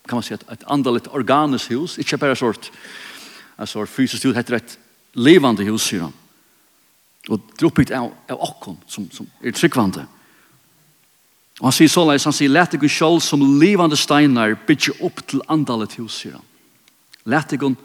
kan 0.09 0.17
man 0.17 0.25
si, 0.25 0.33
et, 0.33 0.47
et 0.51 0.65
andalet 0.73 1.07
organisk 1.13 1.75
hus, 1.75 1.99
ikke 2.01 2.19
bare 2.19 2.35
sort, 2.39 2.71
en 3.59 3.69
sort 3.69 3.91
fysisk 3.91 4.25
hus, 4.25 4.35
heter 4.35 4.57
et 4.57 4.75
livande 5.13 5.63
hus, 5.69 5.85
sier 5.85 6.07
han. 6.07 6.17
Og 7.31 7.39
det 7.39 7.63
er 7.63 7.69
oppbygd 7.69 7.93
av, 7.95 8.09
av 8.31 8.43
okkom 8.49 8.77
som, 8.87 9.07
som 9.13 9.27
er 9.43 9.55
tryggvande. 9.55 10.03
Og 11.61 11.69
han 11.69 11.75
sier 11.75 11.91
såleis, 11.91 12.25
han 12.27 12.35
sier, 12.35 12.51
let 12.51 12.73
ikon 12.75 12.91
sjål 12.91 13.21
som 13.23 13.43
livande 13.61 13.97
steinar 13.99 14.57
bytje 14.67 14.95
opp 15.05 15.21
til 15.29 15.43
andalet 15.53 15.95
hus, 15.99 16.17
sier 16.19 16.35
han. 16.39 16.47
Let 17.29 17.53
ikon 17.55 17.77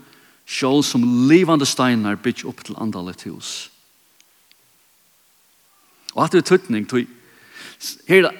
sjål 0.48 0.82
som 0.86 1.04
livande 1.28 1.68
steinar 1.68 2.18
bytje 2.24 2.48
opp 2.48 2.64
til 2.66 2.78
andalet 2.80 3.22
hus. 3.28 3.68
Og 6.16 6.24
at 6.24 6.34
det 6.34 6.42
er 6.42 6.48
tøtning, 6.48 6.88
tøy, 6.88 7.04
her, 8.08 8.32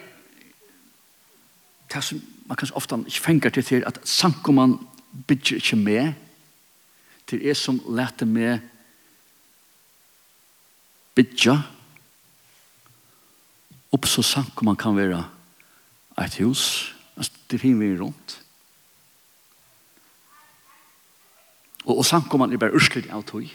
det 1.93 2.03
som 2.03 2.19
man 2.49 2.57
kanskje 2.57 2.77
ofte 2.81 2.97
ikke 3.07 3.23
fengar 3.23 3.53
til, 3.53 3.65
til 3.65 3.85
at 3.87 4.01
sankoman 4.09 4.79
bytje 5.29 5.61
ikke 5.61 5.77
med, 5.77 6.17
til 7.29 7.45
er 7.45 7.55
som 7.55 7.79
lette 7.93 8.25
med 8.27 8.65
bytja 11.19 11.57
opp 13.95 14.07
så 14.07 14.23
sank 14.23 14.61
man 14.63 14.77
kan 14.79 14.97
være 14.97 15.25
et 16.23 16.37
hus. 16.43 16.93
Altså, 17.17 17.33
det 17.51 17.61
finner 17.63 17.81
vi 17.83 17.99
rundt. 17.99 18.37
Og, 21.87 21.99
og 21.99 22.07
sank 22.07 22.33
man 22.39 22.53
er 22.53 22.61
bare 22.61 22.77
urskelig 22.77 23.11
av 23.11 23.25
tog. 23.27 23.49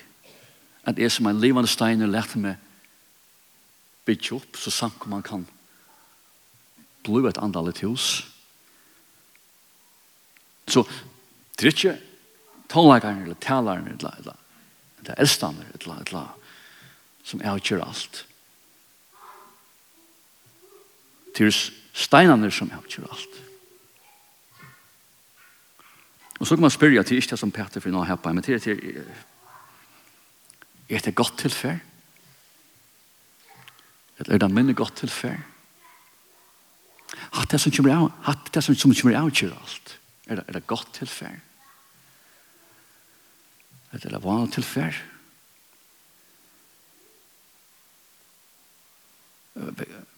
At 0.84 0.98
det 0.98 1.08
er 1.08 1.13
som 1.13 1.29
en 1.29 1.39
levende 1.39 1.72
stein 1.72 2.03
og 2.03 2.12
lærte 2.12 2.41
meg 2.41 2.60
bytja 4.03 4.36
opp, 4.41 4.60
så 4.60 4.74
sank 4.74 5.05
man 5.08 5.24
kan 5.24 5.46
bli 7.08 7.24
et 7.29 7.39
andallet 7.39 7.79
hus. 7.86 8.25
Så 10.67 10.84
det 11.60 11.67
er 11.67 11.75
ikke 11.75 11.98
tonleikeren 12.72 13.24
eller 13.24 13.39
taleren 13.39 13.88
eller, 13.88 14.15
eller, 14.20 14.39
eller, 15.00 15.13
eller, 15.13 15.27
eller, 15.27 15.51
eller, 15.53 15.75
eller, 15.79 15.84
eller, 15.84 16.08
eller, 16.08 16.42
som 17.23 17.41
avgjør 17.43 17.85
alt. 17.85 18.25
Det 21.33 21.47
er 21.47 21.55
steinene 21.93 22.51
som 22.51 22.71
avgjør 22.73 23.07
alt. 23.09 23.39
Og 26.39 26.47
så 26.47 26.55
kan 26.55 26.65
man 26.65 26.73
spørre, 26.73 26.91
det 26.91 27.11
er 27.11 27.21
ikke 27.21 27.35
det 27.35 27.39
som 27.39 27.51
Peter 27.51 27.79
for 27.79 27.93
nå 27.93 28.03
her 28.03 28.19
på, 28.19 28.33
men 28.33 28.43
det 28.43 28.55
er, 28.55 28.59
til, 28.59 29.05
er 30.89 30.99
det 30.99 31.15
godt 31.15 31.37
tilfell? 31.39 31.79
Eller 34.19 34.35
er 34.35 34.41
det 34.43 34.51
minne 34.51 34.75
godt 34.75 34.97
tilfell? 34.99 35.39
Hatt 37.33 37.53
det 37.53 37.61
som 37.61 37.71
kommer 37.71 37.95
av, 37.95 38.11
hatt 38.27 38.51
det 38.53 38.63
som, 38.65 38.75
kommer 38.75 39.15
av, 39.15 39.29
avgjør 39.29 39.55
alt. 39.55 39.95
Er 40.27 40.39
det, 40.39 40.45
er 40.47 40.57
det 40.57 40.67
godt 40.67 40.93
tilfell? 40.99 41.39
Eller 43.93 44.05
er 44.09 44.15
det 44.17 44.23
vanlig 44.23 44.53
tilfell? 44.57 44.99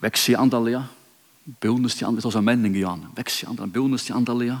vekse 0.02 0.32
i 0.32 0.38
andalega, 0.38 0.84
bonus 1.62 1.96
til 1.98 2.08
andalega, 2.08 2.32
sånn 2.34 2.46
menning 2.46 2.76
i 2.78 2.84
han, 2.86 3.04
vekse 3.16 3.44
i 3.44 3.50
andalega, 3.50 3.74
bonus 3.76 4.06
til 4.06 4.16
andalega, 4.18 4.60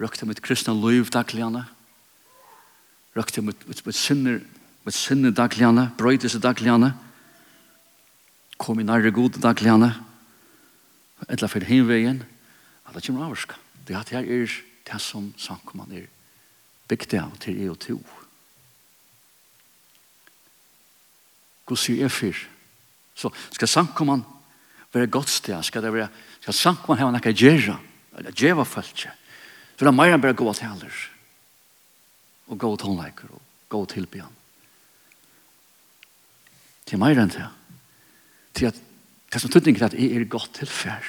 røkta 0.00 0.28
mitt 0.28 0.42
kristna 0.44 0.74
liv 0.76 1.08
dagligane, 1.12 1.64
røkta 3.16 3.42
mitt, 3.42 3.64
mitt, 3.68 3.82
mitt 3.86 3.98
sinner, 3.98 4.40
mitt 4.84 4.96
sinner 4.96 5.32
dagligane, 5.34 5.88
brøytese 5.96 6.40
dagligane, 6.42 6.92
kom 8.60 8.80
i 8.80 8.86
nærre 8.86 9.12
god 9.12 9.40
dagligane, 9.40 9.92
etla 11.28 11.48
fyrir 11.48 11.68
heimvegin, 11.70 12.20
at 12.86 12.94
det 12.94 13.06
kommer 13.06 13.26
avvarska. 13.26 13.56
Det 13.86 13.96
her 13.96 14.20
er 14.20 14.52
det 14.86 15.00
som 15.00 15.32
sankumann 15.38 15.92
er 15.92 16.06
bygd 16.88 17.16
av 17.18 17.34
til 17.42 17.58
e 17.62 17.70
og 17.70 17.78
to. 17.82 17.96
Gud 21.66 21.80
sier 21.82 22.04
jeg 22.04 22.14
fyrir, 22.14 22.44
Så 23.16 23.30
skal 23.50 23.68
samkomman 23.68 24.24
være 24.92 25.10
godt 25.10 25.30
sted, 25.32 25.62
skal 25.64 25.82
det 25.82 25.92
være, 25.92 26.08
skal 26.40 26.54
samkomman 26.54 27.00
hava 27.00 27.14
nekka 27.16 27.32
gjerra, 27.32 27.78
eller 28.16 28.32
djeva 28.36 28.64
føltje, 28.64 29.12
så 29.76 29.84
det 29.84 29.90
er 29.90 29.96
meira 29.96 30.16
enn 30.16 30.22
bare 30.24 30.36
gode 30.36 30.56
taler, 30.56 31.00
og 32.48 32.58
gode 32.60 32.80
tonleiker, 32.80 33.28
og 33.28 33.42
gode 33.72 33.92
tilbyan. 33.92 34.32
Til 36.88 37.00
meira 37.02 37.26
enn 37.26 37.32
det, 37.34 37.48
til 38.56 38.70
at 38.70 38.80
det 39.32 39.42
som 39.42 39.52
tydning 39.52 39.76
er 39.76 39.90
at 39.90 39.96
jeg 39.98 40.16
er 40.16 40.24
godt 40.32 40.54
tilfær. 40.56 41.04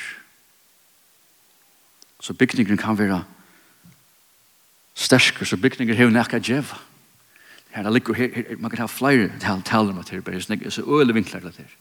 Så 2.20 2.34
bygningen 2.34 2.80
kan 2.82 2.98
være 2.98 3.22
stersker, 4.98 5.46
så 5.46 5.58
bygninger 5.58 5.96
har 5.96 6.12
nekka 6.12 6.42
djeva. 6.44 6.80
Her 7.72 7.90
ligger, 7.94 8.14
her, 8.18 8.32
her, 8.34 8.56
man 8.58 8.72
kan 8.72 8.84
ha 8.84 8.88
flere 8.90 9.30
taler 9.40 9.94
med 9.94 10.04
til, 10.04 10.22
bare 10.22 10.42
så 10.42 10.84
øyelig 10.84 11.16
vinkler 11.16 11.40
det 11.40 11.56
her. 11.58 11.72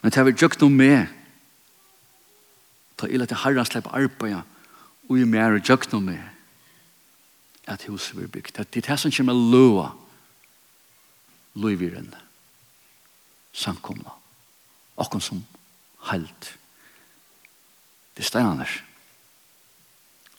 Men 0.00 0.10
det 0.10 0.18
har 0.18 0.28
vi 0.28 0.36
gjøkt 0.36 0.62
noe 0.62 0.72
med. 0.72 1.10
Ta 2.96 3.08
illa 3.08 3.26
til 3.28 3.40
herren 3.42 3.68
slipper 3.68 3.96
arbeid 3.96 4.40
og 5.10 5.18
i 5.18 5.26
mer 5.28 5.56
og 5.56 5.64
gjøkt 5.66 5.92
noe 5.92 6.04
med 6.04 6.22
at 7.70 7.84
huset 7.88 8.16
blir 8.16 8.30
bygd. 8.30 8.56
Det 8.56 8.82
er 8.82 8.88
det 8.90 8.98
som 9.00 9.12
kommer 9.14 9.36
løa 9.36 9.90
løyviren 11.60 12.12
samkomna 13.52 14.12
okken 15.00 15.22
som 15.24 15.42
heilt. 16.10 16.52
Det 18.14 18.24
er 18.24 18.28
steinene 18.28 18.66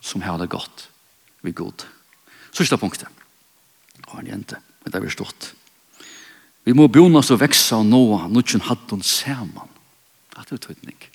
som 0.02 0.24
har 0.26 0.40
det 0.42 0.50
godt 0.50 0.88
vi 1.42 1.54
god. 1.56 1.86
Sørste 2.52 2.78
punktet. 2.78 3.08
Og 4.08 4.18
han 4.18 4.28
jente, 4.28 4.58
men 4.82 4.92
det 4.92 5.00
er 5.00 5.06
vi 5.06 5.14
stort. 5.14 5.54
Vi 6.64 6.74
må 6.78 6.88
bjona 6.92 7.22
oss 7.22 7.32
å 7.34 7.40
veksa 7.42 7.80
og 7.82 7.88
nåa 7.90 8.28
nutjen 8.30 8.64
hattun 8.68 9.02
saman. 9.06 9.70
At 10.38 10.50
det 10.50 10.60
er 10.60 10.66
tøytning. 10.68 11.08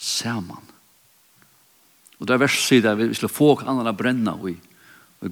Saman. 0.00 0.70
Og 2.18 2.28
det 2.28 2.36
er 2.36 2.44
vers 2.44 2.60
sida 2.66 2.94
vi 2.96 3.10
skulle 3.12 3.32
få 3.32 3.50
annan 3.64 3.90
a 3.90 3.92
brenna 3.96 4.36
og 4.38 4.48
vi 4.48 4.56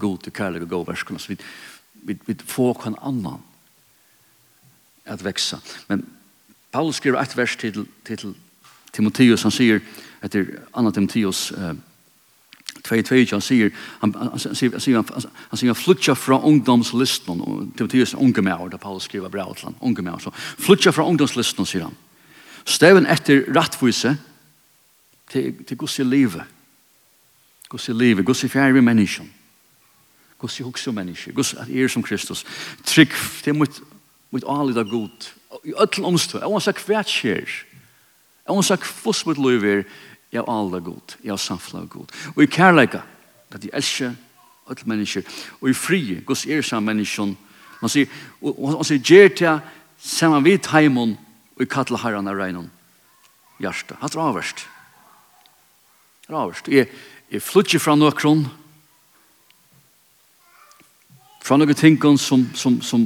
god 0.00 0.22
til 0.24 0.32
kærlig 0.32 0.62
og 0.64 0.70
god 0.70 0.86
verskunna. 0.88 1.20
Så 1.20 1.32
vi, 1.32 1.38
vi, 2.06 2.16
vi 2.26 2.36
få 2.46 2.72
kan 2.74 2.96
annan 3.00 3.40
at 5.04 5.24
veksa. 5.24 5.58
Men 5.88 6.04
Paulus 6.72 6.96
skriver 6.96 7.20
et 7.20 7.36
vers 7.36 7.56
til, 7.56 7.86
til 8.04 8.34
Timotheus. 8.92 9.42
Han 9.42 9.54
sier 9.54 9.80
etter 10.22 10.46
2 10.72 10.92
Timotheus 10.94 11.50
1 11.52 11.80
2.2 12.88 13.30
han 13.30 13.40
sier 13.44 13.70
han, 14.00 14.14
han, 14.14 14.38
sier, 14.38 14.72
han, 14.72 14.80
sier, 14.80 14.96
han, 14.96 15.26
han 15.50 15.60
sier 15.60 15.74
han 15.74 16.16
fra 16.16 16.40
ungdomslisten 16.42 17.40
og 17.40 17.68
Timotheus 17.76 18.14
er 18.14 18.22
unge 18.22 18.42
med 18.42 18.72
da 18.72 18.76
Paulus 18.76 19.04
skriver 19.08 19.28
bra 19.28 19.46
til 19.54 19.70
han 19.70 19.78
unge 19.80 20.02
med 20.02 20.20
så 20.20 20.30
flytja 20.58 20.92
fra 20.92 21.06
ungdomslisten 21.06 21.66
sier 21.66 21.88
han 21.88 21.96
steven 22.64 23.06
etter 23.06 23.44
rattvise 23.54 24.16
til, 25.30 25.64
til 25.66 25.76
Guds 25.76 25.98
i 25.98 26.02
livet 26.04 26.42
Guds 27.68 27.88
i 27.88 27.92
livet 27.92 28.26
Guds 28.26 28.44
i 28.44 28.48
fjerde 28.48 28.82
mennesken 28.82 29.30
Guds 30.38 30.60
i 30.60 30.62
hukse 30.62 30.92
menneske 30.92 31.32
Guds 31.32 31.54
at 31.54 31.70
er 31.70 31.88
som 31.88 32.02
Kristus. 32.02 32.44
Trygg 32.84 33.12
til 33.42 33.54
mot 33.54 33.82
mot 34.32 34.44
alle 34.48 34.74
da 34.74 34.84
god 34.88 35.28
i 35.68 35.74
öll 35.76 36.04
omstå 36.08 36.40
jeg 36.40 36.50
vil 36.50 36.64
sagt 36.64 36.86
hvert 36.88 37.10
skjer 37.10 37.44
jeg 38.42 38.56
vil 38.56 38.64
sagt 38.64 38.88
hvordan 39.02 39.28
mot 39.28 39.42
livet 39.50 39.86
Jeg 40.32 40.40
er 40.40 40.50
alle 40.50 40.80
god. 40.80 41.16
Jeg 41.24 41.32
er 41.32 41.36
samfunnet 41.36 41.90
god. 41.90 42.12
Og 42.36 42.42
i 42.42 42.46
kærleika, 42.46 43.02
at 43.52 43.64
jeg 43.64 43.70
elsker 43.74 44.14
alle 44.68 44.84
mennesker. 44.84 45.22
Og 45.60 45.70
i 45.70 45.72
frie, 45.72 46.24
er 46.48 46.62
samme 46.62 46.86
mennesker. 46.86 47.34
Man 47.82 47.90
sier, 47.90 48.06
og, 48.40 48.54
og 48.56 48.76
han 48.76 48.84
sier, 48.88 49.02
gjer 49.02 49.28
til 49.36 49.60
saman 49.98 50.44
vidt 50.44 50.70
heimon, 50.72 51.16
og 51.56 51.62
i 51.62 51.68
kattla 51.68 51.98
herran 52.00 52.28
av 52.28 52.38
regnon. 52.38 52.70
Hjärsta. 53.60 53.98
Hatt 54.00 54.16
er 54.16 54.22
avverst. 54.22 54.66
Jeg, 56.68 56.88
jeg 57.30 57.42
flytter 57.42 57.82
fra 57.82 57.94
nøkron, 57.98 58.46
fra 61.42 61.58
noen 61.58 61.74
tingene 61.76 62.18
som, 62.18 62.46
som, 62.54 62.78
som 62.80 63.04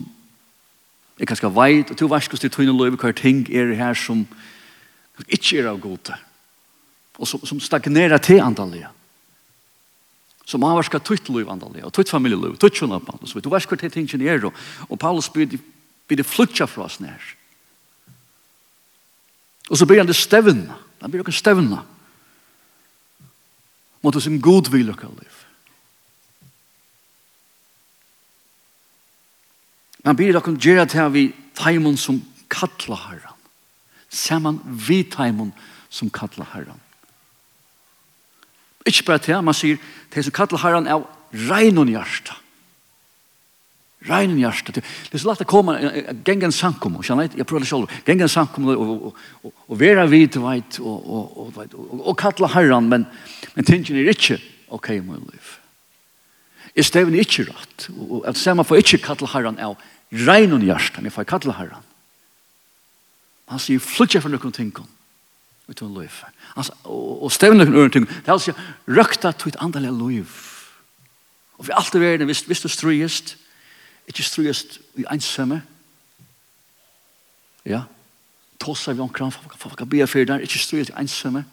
jeg 1.19 1.27
kanskje 1.27 1.51
veit, 1.57 1.91
og 1.91 1.99
til 1.99 2.11
verskos 2.13 2.41
til 2.45 2.53
tøyne 2.53 2.77
løyve 2.77 3.01
hver 3.01 3.17
ting 3.17 3.47
er 3.49 3.73
her 3.75 3.97
som 3.97 4.27
ikke 5.27 5.63
er 5.63 5.71
av 5.73 5.81
gode 5.81 6.15
og 7.17 7.29
som, 7.29 7.43
som 7.47 7.61
stagnerer 7.61 8.21
til 8.23 8.43
antallet. 8.45 8.89
Som 10.47 10.65
avvarskar 10.67 11.03
tutt 11.03 11.29
liv 11.33 11.49
antallet, 11.51 11.85
og 11.85 11.95
tutt 11.95 12.13
familieliv, 12.13 12.59
tutt 12.61 12.77
sjønnapann, 12.79 13.19
og 13.21 13.29
så 13.29 13.39
vidt. 13.39 13.47
Du 13.49 13.53
varskar 13.53 13.81
til 13.81 13.93
tingene 13.93 14.29
er, 14.31 14.45
og, 14.47 14.55
og 14.89 15.01
Paulus 15.01 15.31
byr, 15.33 15.57
blir 16.07 16.21
det 16.21 16.29
flutja 16.29 16.69
fra 16.71 16.87
oss 16.87 17.01
nær. 17.03 17.23
Og 19.67 19.79
så 19.81 19.89
blir 19.89 19.99
han 20.03 20.09
det 20.09 20.19
stevna, 20.19 20.79
han 21.03 21.11
blir 21.11 21.27
det 21.27 21.35
stevna, 21.35 21.83
mot 24.05 24.17
oss 24.17 24.29
en 24.31 24.39
god 24.41 24.71
vil 24.71 24.93
og 24.93 25.03
liv. 25.03 25.43
Men 29.99 30.13
han 30.13 30.19
byr 30.21 30.37
okkar 30.39 30.61
gjerra 30.63 30.87
til 30.87 31.09
vi 31.11 31.23
taimon 31.59 31.97
som 31.99 32.21
kattla 32.53 32.95
herran. 33.09 33.41
Saman 34.07 34.61
vi 34.63 35.01
taimon 35.03 35.51
som 35.91 36.11
kattla 36.15 36.47
herran. 36.53 36.79
Ikke 38.87 39.07
bare 39.11 39.23
til, 39.23 39.39
man 39.43 39.57
sier, 39.57 39.79
det 40.15 40.25
som 40.25 40.35
kallar 40.35 40.63
herren 40.63 40.87
er 40.87 41.03
reinon 41.49 41.91
hjärsta. 41.91 42.37
Reinon 44.07 44.39
hjärsta. 44.39 44.73
Det 44.77 44.85
er 45.13 45.19
så 45.19 45.27
lagt 45.27 45.43
å 45.43 45.49
komme, 45.51 45.75
gengen 46.27 46.55
sankum, 46.55 46.99
og 47.01 47.07
kjenner 47.07 47.27
jeg 47.35 47.47
prøver 47.49 47.65
det 47.65 47.71
selv, 47.71 47.95
gengen 48.07 48.31
sankum, 48.31 48.69
og 48.71 48.79
og, 48.79 49.21
og, 49.43 49.53
og 49.67 49.81
vera 49.81 50.07
vid, 50.07 50.39
veit, 50.39 50.79
og 50.79 50.97
og, 51.03 51.37
og, 51.43 51.53
veit, 51.57 51.75
og, 51.75 52.01
og 52.07 52.19
kallar 52.21 52.55
herren, 52.55 52.89
men, 52.93 53.09
men 53.57 53.67
tingene 53.67 54.05
er 54.05 54.15
ikke, 54.15 54.39
ok, 54.71 54.93
my 55.03 55.19
liv. 55.19 55.53
Jeg 56.77 56.85
steven 56.85 57.15
er 57.15 57.27
ikke 57.27 57.49
rett, 57.49 57.89
og 57.97 58.27
at 58.29 58.39
man 58.55 58.69
får 58.69 58.85
ikke 58.85 59.03
kallar 59.09 59.35
herren 59.35 59.59
er 59.59 59.75
reinon 60.27 60.63
hjärsta, 60.63 61.01
men 61.01 61.11
jeg 61.11 61.19
får 61.19 61.31
kallar 61.35 61.59
herren. 61.59 61.87
Han 63.51 63.63
sier, 63.63 63.83
flytja 63.83 64.23
for 64.23 64.31
noen 64.31 64.55
tingene 64.55 64.96
ut 65.69 65.83
av 65.83 65.91
liv. 65.99 66.21
Altså, 66.57 66.75
og, 66.85 67.23
og 67.27 67.33
stevne 67.35 67.67
noen 67.67 67.91
ting. 67.91 68.07
Det 68.07 68.29
er 68.29 68.37
altså 68.37 68.55
røkta 68.87 69.33
til 69.33 69.53
et 69.53 69.59
andelig 69.63 69.93
liv. 69.93 70.37
Og 71.59 71.67
vi 71.67 71.75
alltid 71.75 72.01
verden, 72.01 72.27
hvis, 72.31 72.41
hvis 72.47 72.61
du 72.61 72.69
strøyest, 72.69 73.37
ikke 74.07 74.23
strøyest 74.23 74.79
i 75.01 75.07
ensomme, 75.11 75.63
ja, 77.67 77.83
tåsa 78.63 78.93
vi 78.93 79.03
omkran, 79.03 79.33
for 79.33 79.75
hva 79.75 79.89
be 79.89 80.07
for 80.07 80.25
der, 80.25 80.45
ikke 80.45 80.63
strøyest 80.63 80.93
i 80.95 81.01
ensomme. 81.01 81.45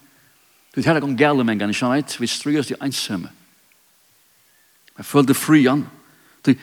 Du 0.73 0.79
vet 0.79 0.85
her 0.85 0.97
er 0.97 1.05
gong 1.05 1.17
gale 1.17 1.43
mengen, 1.43 1.69
ikke 1.69 1.79
sant, 1.79 2.19
vi 2.21 2.27
strøyest 2.27 2.73
i 2.73 2.79
ensomme. 2.81 3.31
Jeg 4.97 5.05
følte 5.05 5.33
frian. 5.33 5.87
Du, 6.45 6.53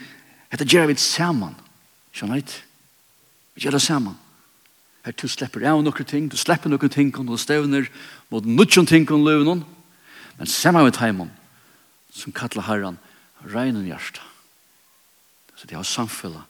dette 0.51 0.67
gjør 0.67 0.87
vi 0.87 0.97
sammen, 1.03 1.57
ikke 2.15 2.31
vet. 2.31 2.57
Vi 3.55 3.65
gjør 3.65 3.79
det 3.79 3.83
sammen. 3.83 4.15
Her 5.05 5.17
du 5.17 5.29
slipper 5.29 5.65
av 5.65 5.81
noen 5.81 6.05
ting, 6.05 6.29
du 6.29 6.37
slipper 6.37 6.69
noen 6.69 6.93
ting, 6.93 7.13
og 7.17 7.29
du 7.29 7.37
stevner 7.41 7.89
mot 8.31 8.45
noen 8.45 8.89
ting 8.89 9.07
og 9.09 9.25
løvnen. 9.25 9.63
Men 10.37 10.49
sammen 10.49 10.85
med 10.85 10.99
heimen, 11.01 11.31
som 12.13 12.33
kattler 12.33 12.67
herren, 12.69 12.99
regnen 13.45 13.87
hjertet. 13.89 14.23
Så 15.57 15.69
det 15.69 15.77
har 15.77 15.85
samfunnet 15.85 16.45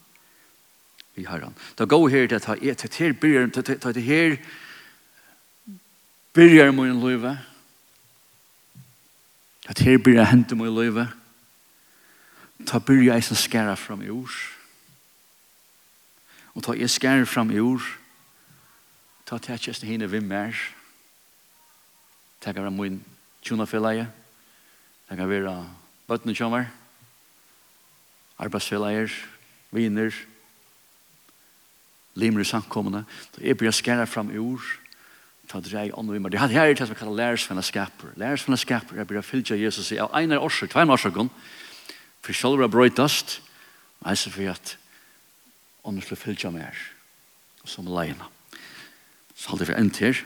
i 1.19 1.27
herren. 1.27 1.55
Da 1.79 1.85
går 1.85 2.09
her 2.09 2.27
til 2.27 2.39
at 2.39 2.63
jeg 2.63 2.77
til 2.79 2.91
her 2.99 3.13
byrger, 3.13 3.63
til 3.63 3.95
det 3.95 4.03
her 4.03 4.37
byrger 6.35 6.69
en 6.71 7.01
løve. 7.01 7.39
At 9.69 9.79
her 9.79 9.99
byrger 9.99 10.25
hente 10.25 10.55
en 10.55 10.75
løve. 10.75 11.09
Ta 12.67 12.79
byrger 12.79 13.15
jeg 13.15 13.25
som 13.25 13.37
skærer 13.37 13.75
fram 13.75 14.03
i 14.03 14.11
ord. 14.11 14.35
Og 16.55 16.63
ta 16.63 16.73
jeg 16.73 16.91
skærer 16.91 17.25
fram 17.25 17.51
i 17.51 17.59
ord 17.59 18.00
ta 19.31 19.38
tætjast 19.38 19.83
hine 19.87 20.11
vi 20.11 20.19
mer. 20.21 20.57
Det 22.45 22.55
kan 22.55 22.64
være 22.64 22.71
tjuna 22.75 22.99
tjunafeleie. 23.43 24.09
Det 25.09 25.16
kan 25.16 25.29
være 25.29 25.71
bøttene 26.09 26.35
kjommer. 26.35 26.64
Arbeidsfeleier, 28.38 29.11
viner, 29.71 30.11
limer 32.14 32.40
i 32.40 32.45
samkommende. 32.45 33.05
Da 33.37 33.47
jeg 33.47 33.57
blir 33.57 33.71
skæra 33.71 34.05
fram 34.05 34.31
i 34.35 34.38
ord, 34.38 34.66
ta 35.49 35.61
drei 35.61 35.93
ånd 35.93 36.09
og 36.09 36.14
vimmer. 36.14 36.29
Det 36.29 36.40
her 36.40 36.51
er 36.51 36.75
det 36.75 36.88
som 36.88 36.97
kallar 36.97 37.14
lærersfellesskaper. 37.14 38.16
Lærersfellesskaper 38.16 38.99
er 38.99 39.05
blir 39.05 39.23
fyllt 39.23 39.51
av 39.51 39.59
Jesus 39.59 39.93
i 39.93 39.99
av 39.99 40.11
einar 40.14 40.43
årsøk, 40.43 40.71
tvein 40.71 40.90
årsøkken, 40.90 41.31
for 42.23 42.33
sjølver 42.33 42.66
er 42.66 42.75
brøytast, 42.75 43.40
men 44.01 44.11
eis 44.11 44.27
ser 44.27 44.35
for 44.35 44.51
at 44.51 44.77
ånd 45.85 46.03
er 46.03 46.16
fyllt 46.16 46.45
av 46.45 46.53
mer, 46.53 46.75
som 47.64 47.87
leierne. 47.87 48.39
Så 49.40 49.55
halde 49.55 49.70
vi 49.70 49.76
endt 49.81 50.03
her. 50.05 50.18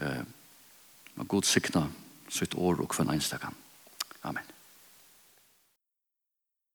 Eh, 0.00 0.22
uh, 1.18 1.26
God 1.28 1.44
sikna 1.44 1.90
sitt 2.32 2.54
år 2.54 2.80
og 2.80 2.88
kvann 2.94 3.12
einstakann. 3.12 3.56
Amen. 4.24 4.59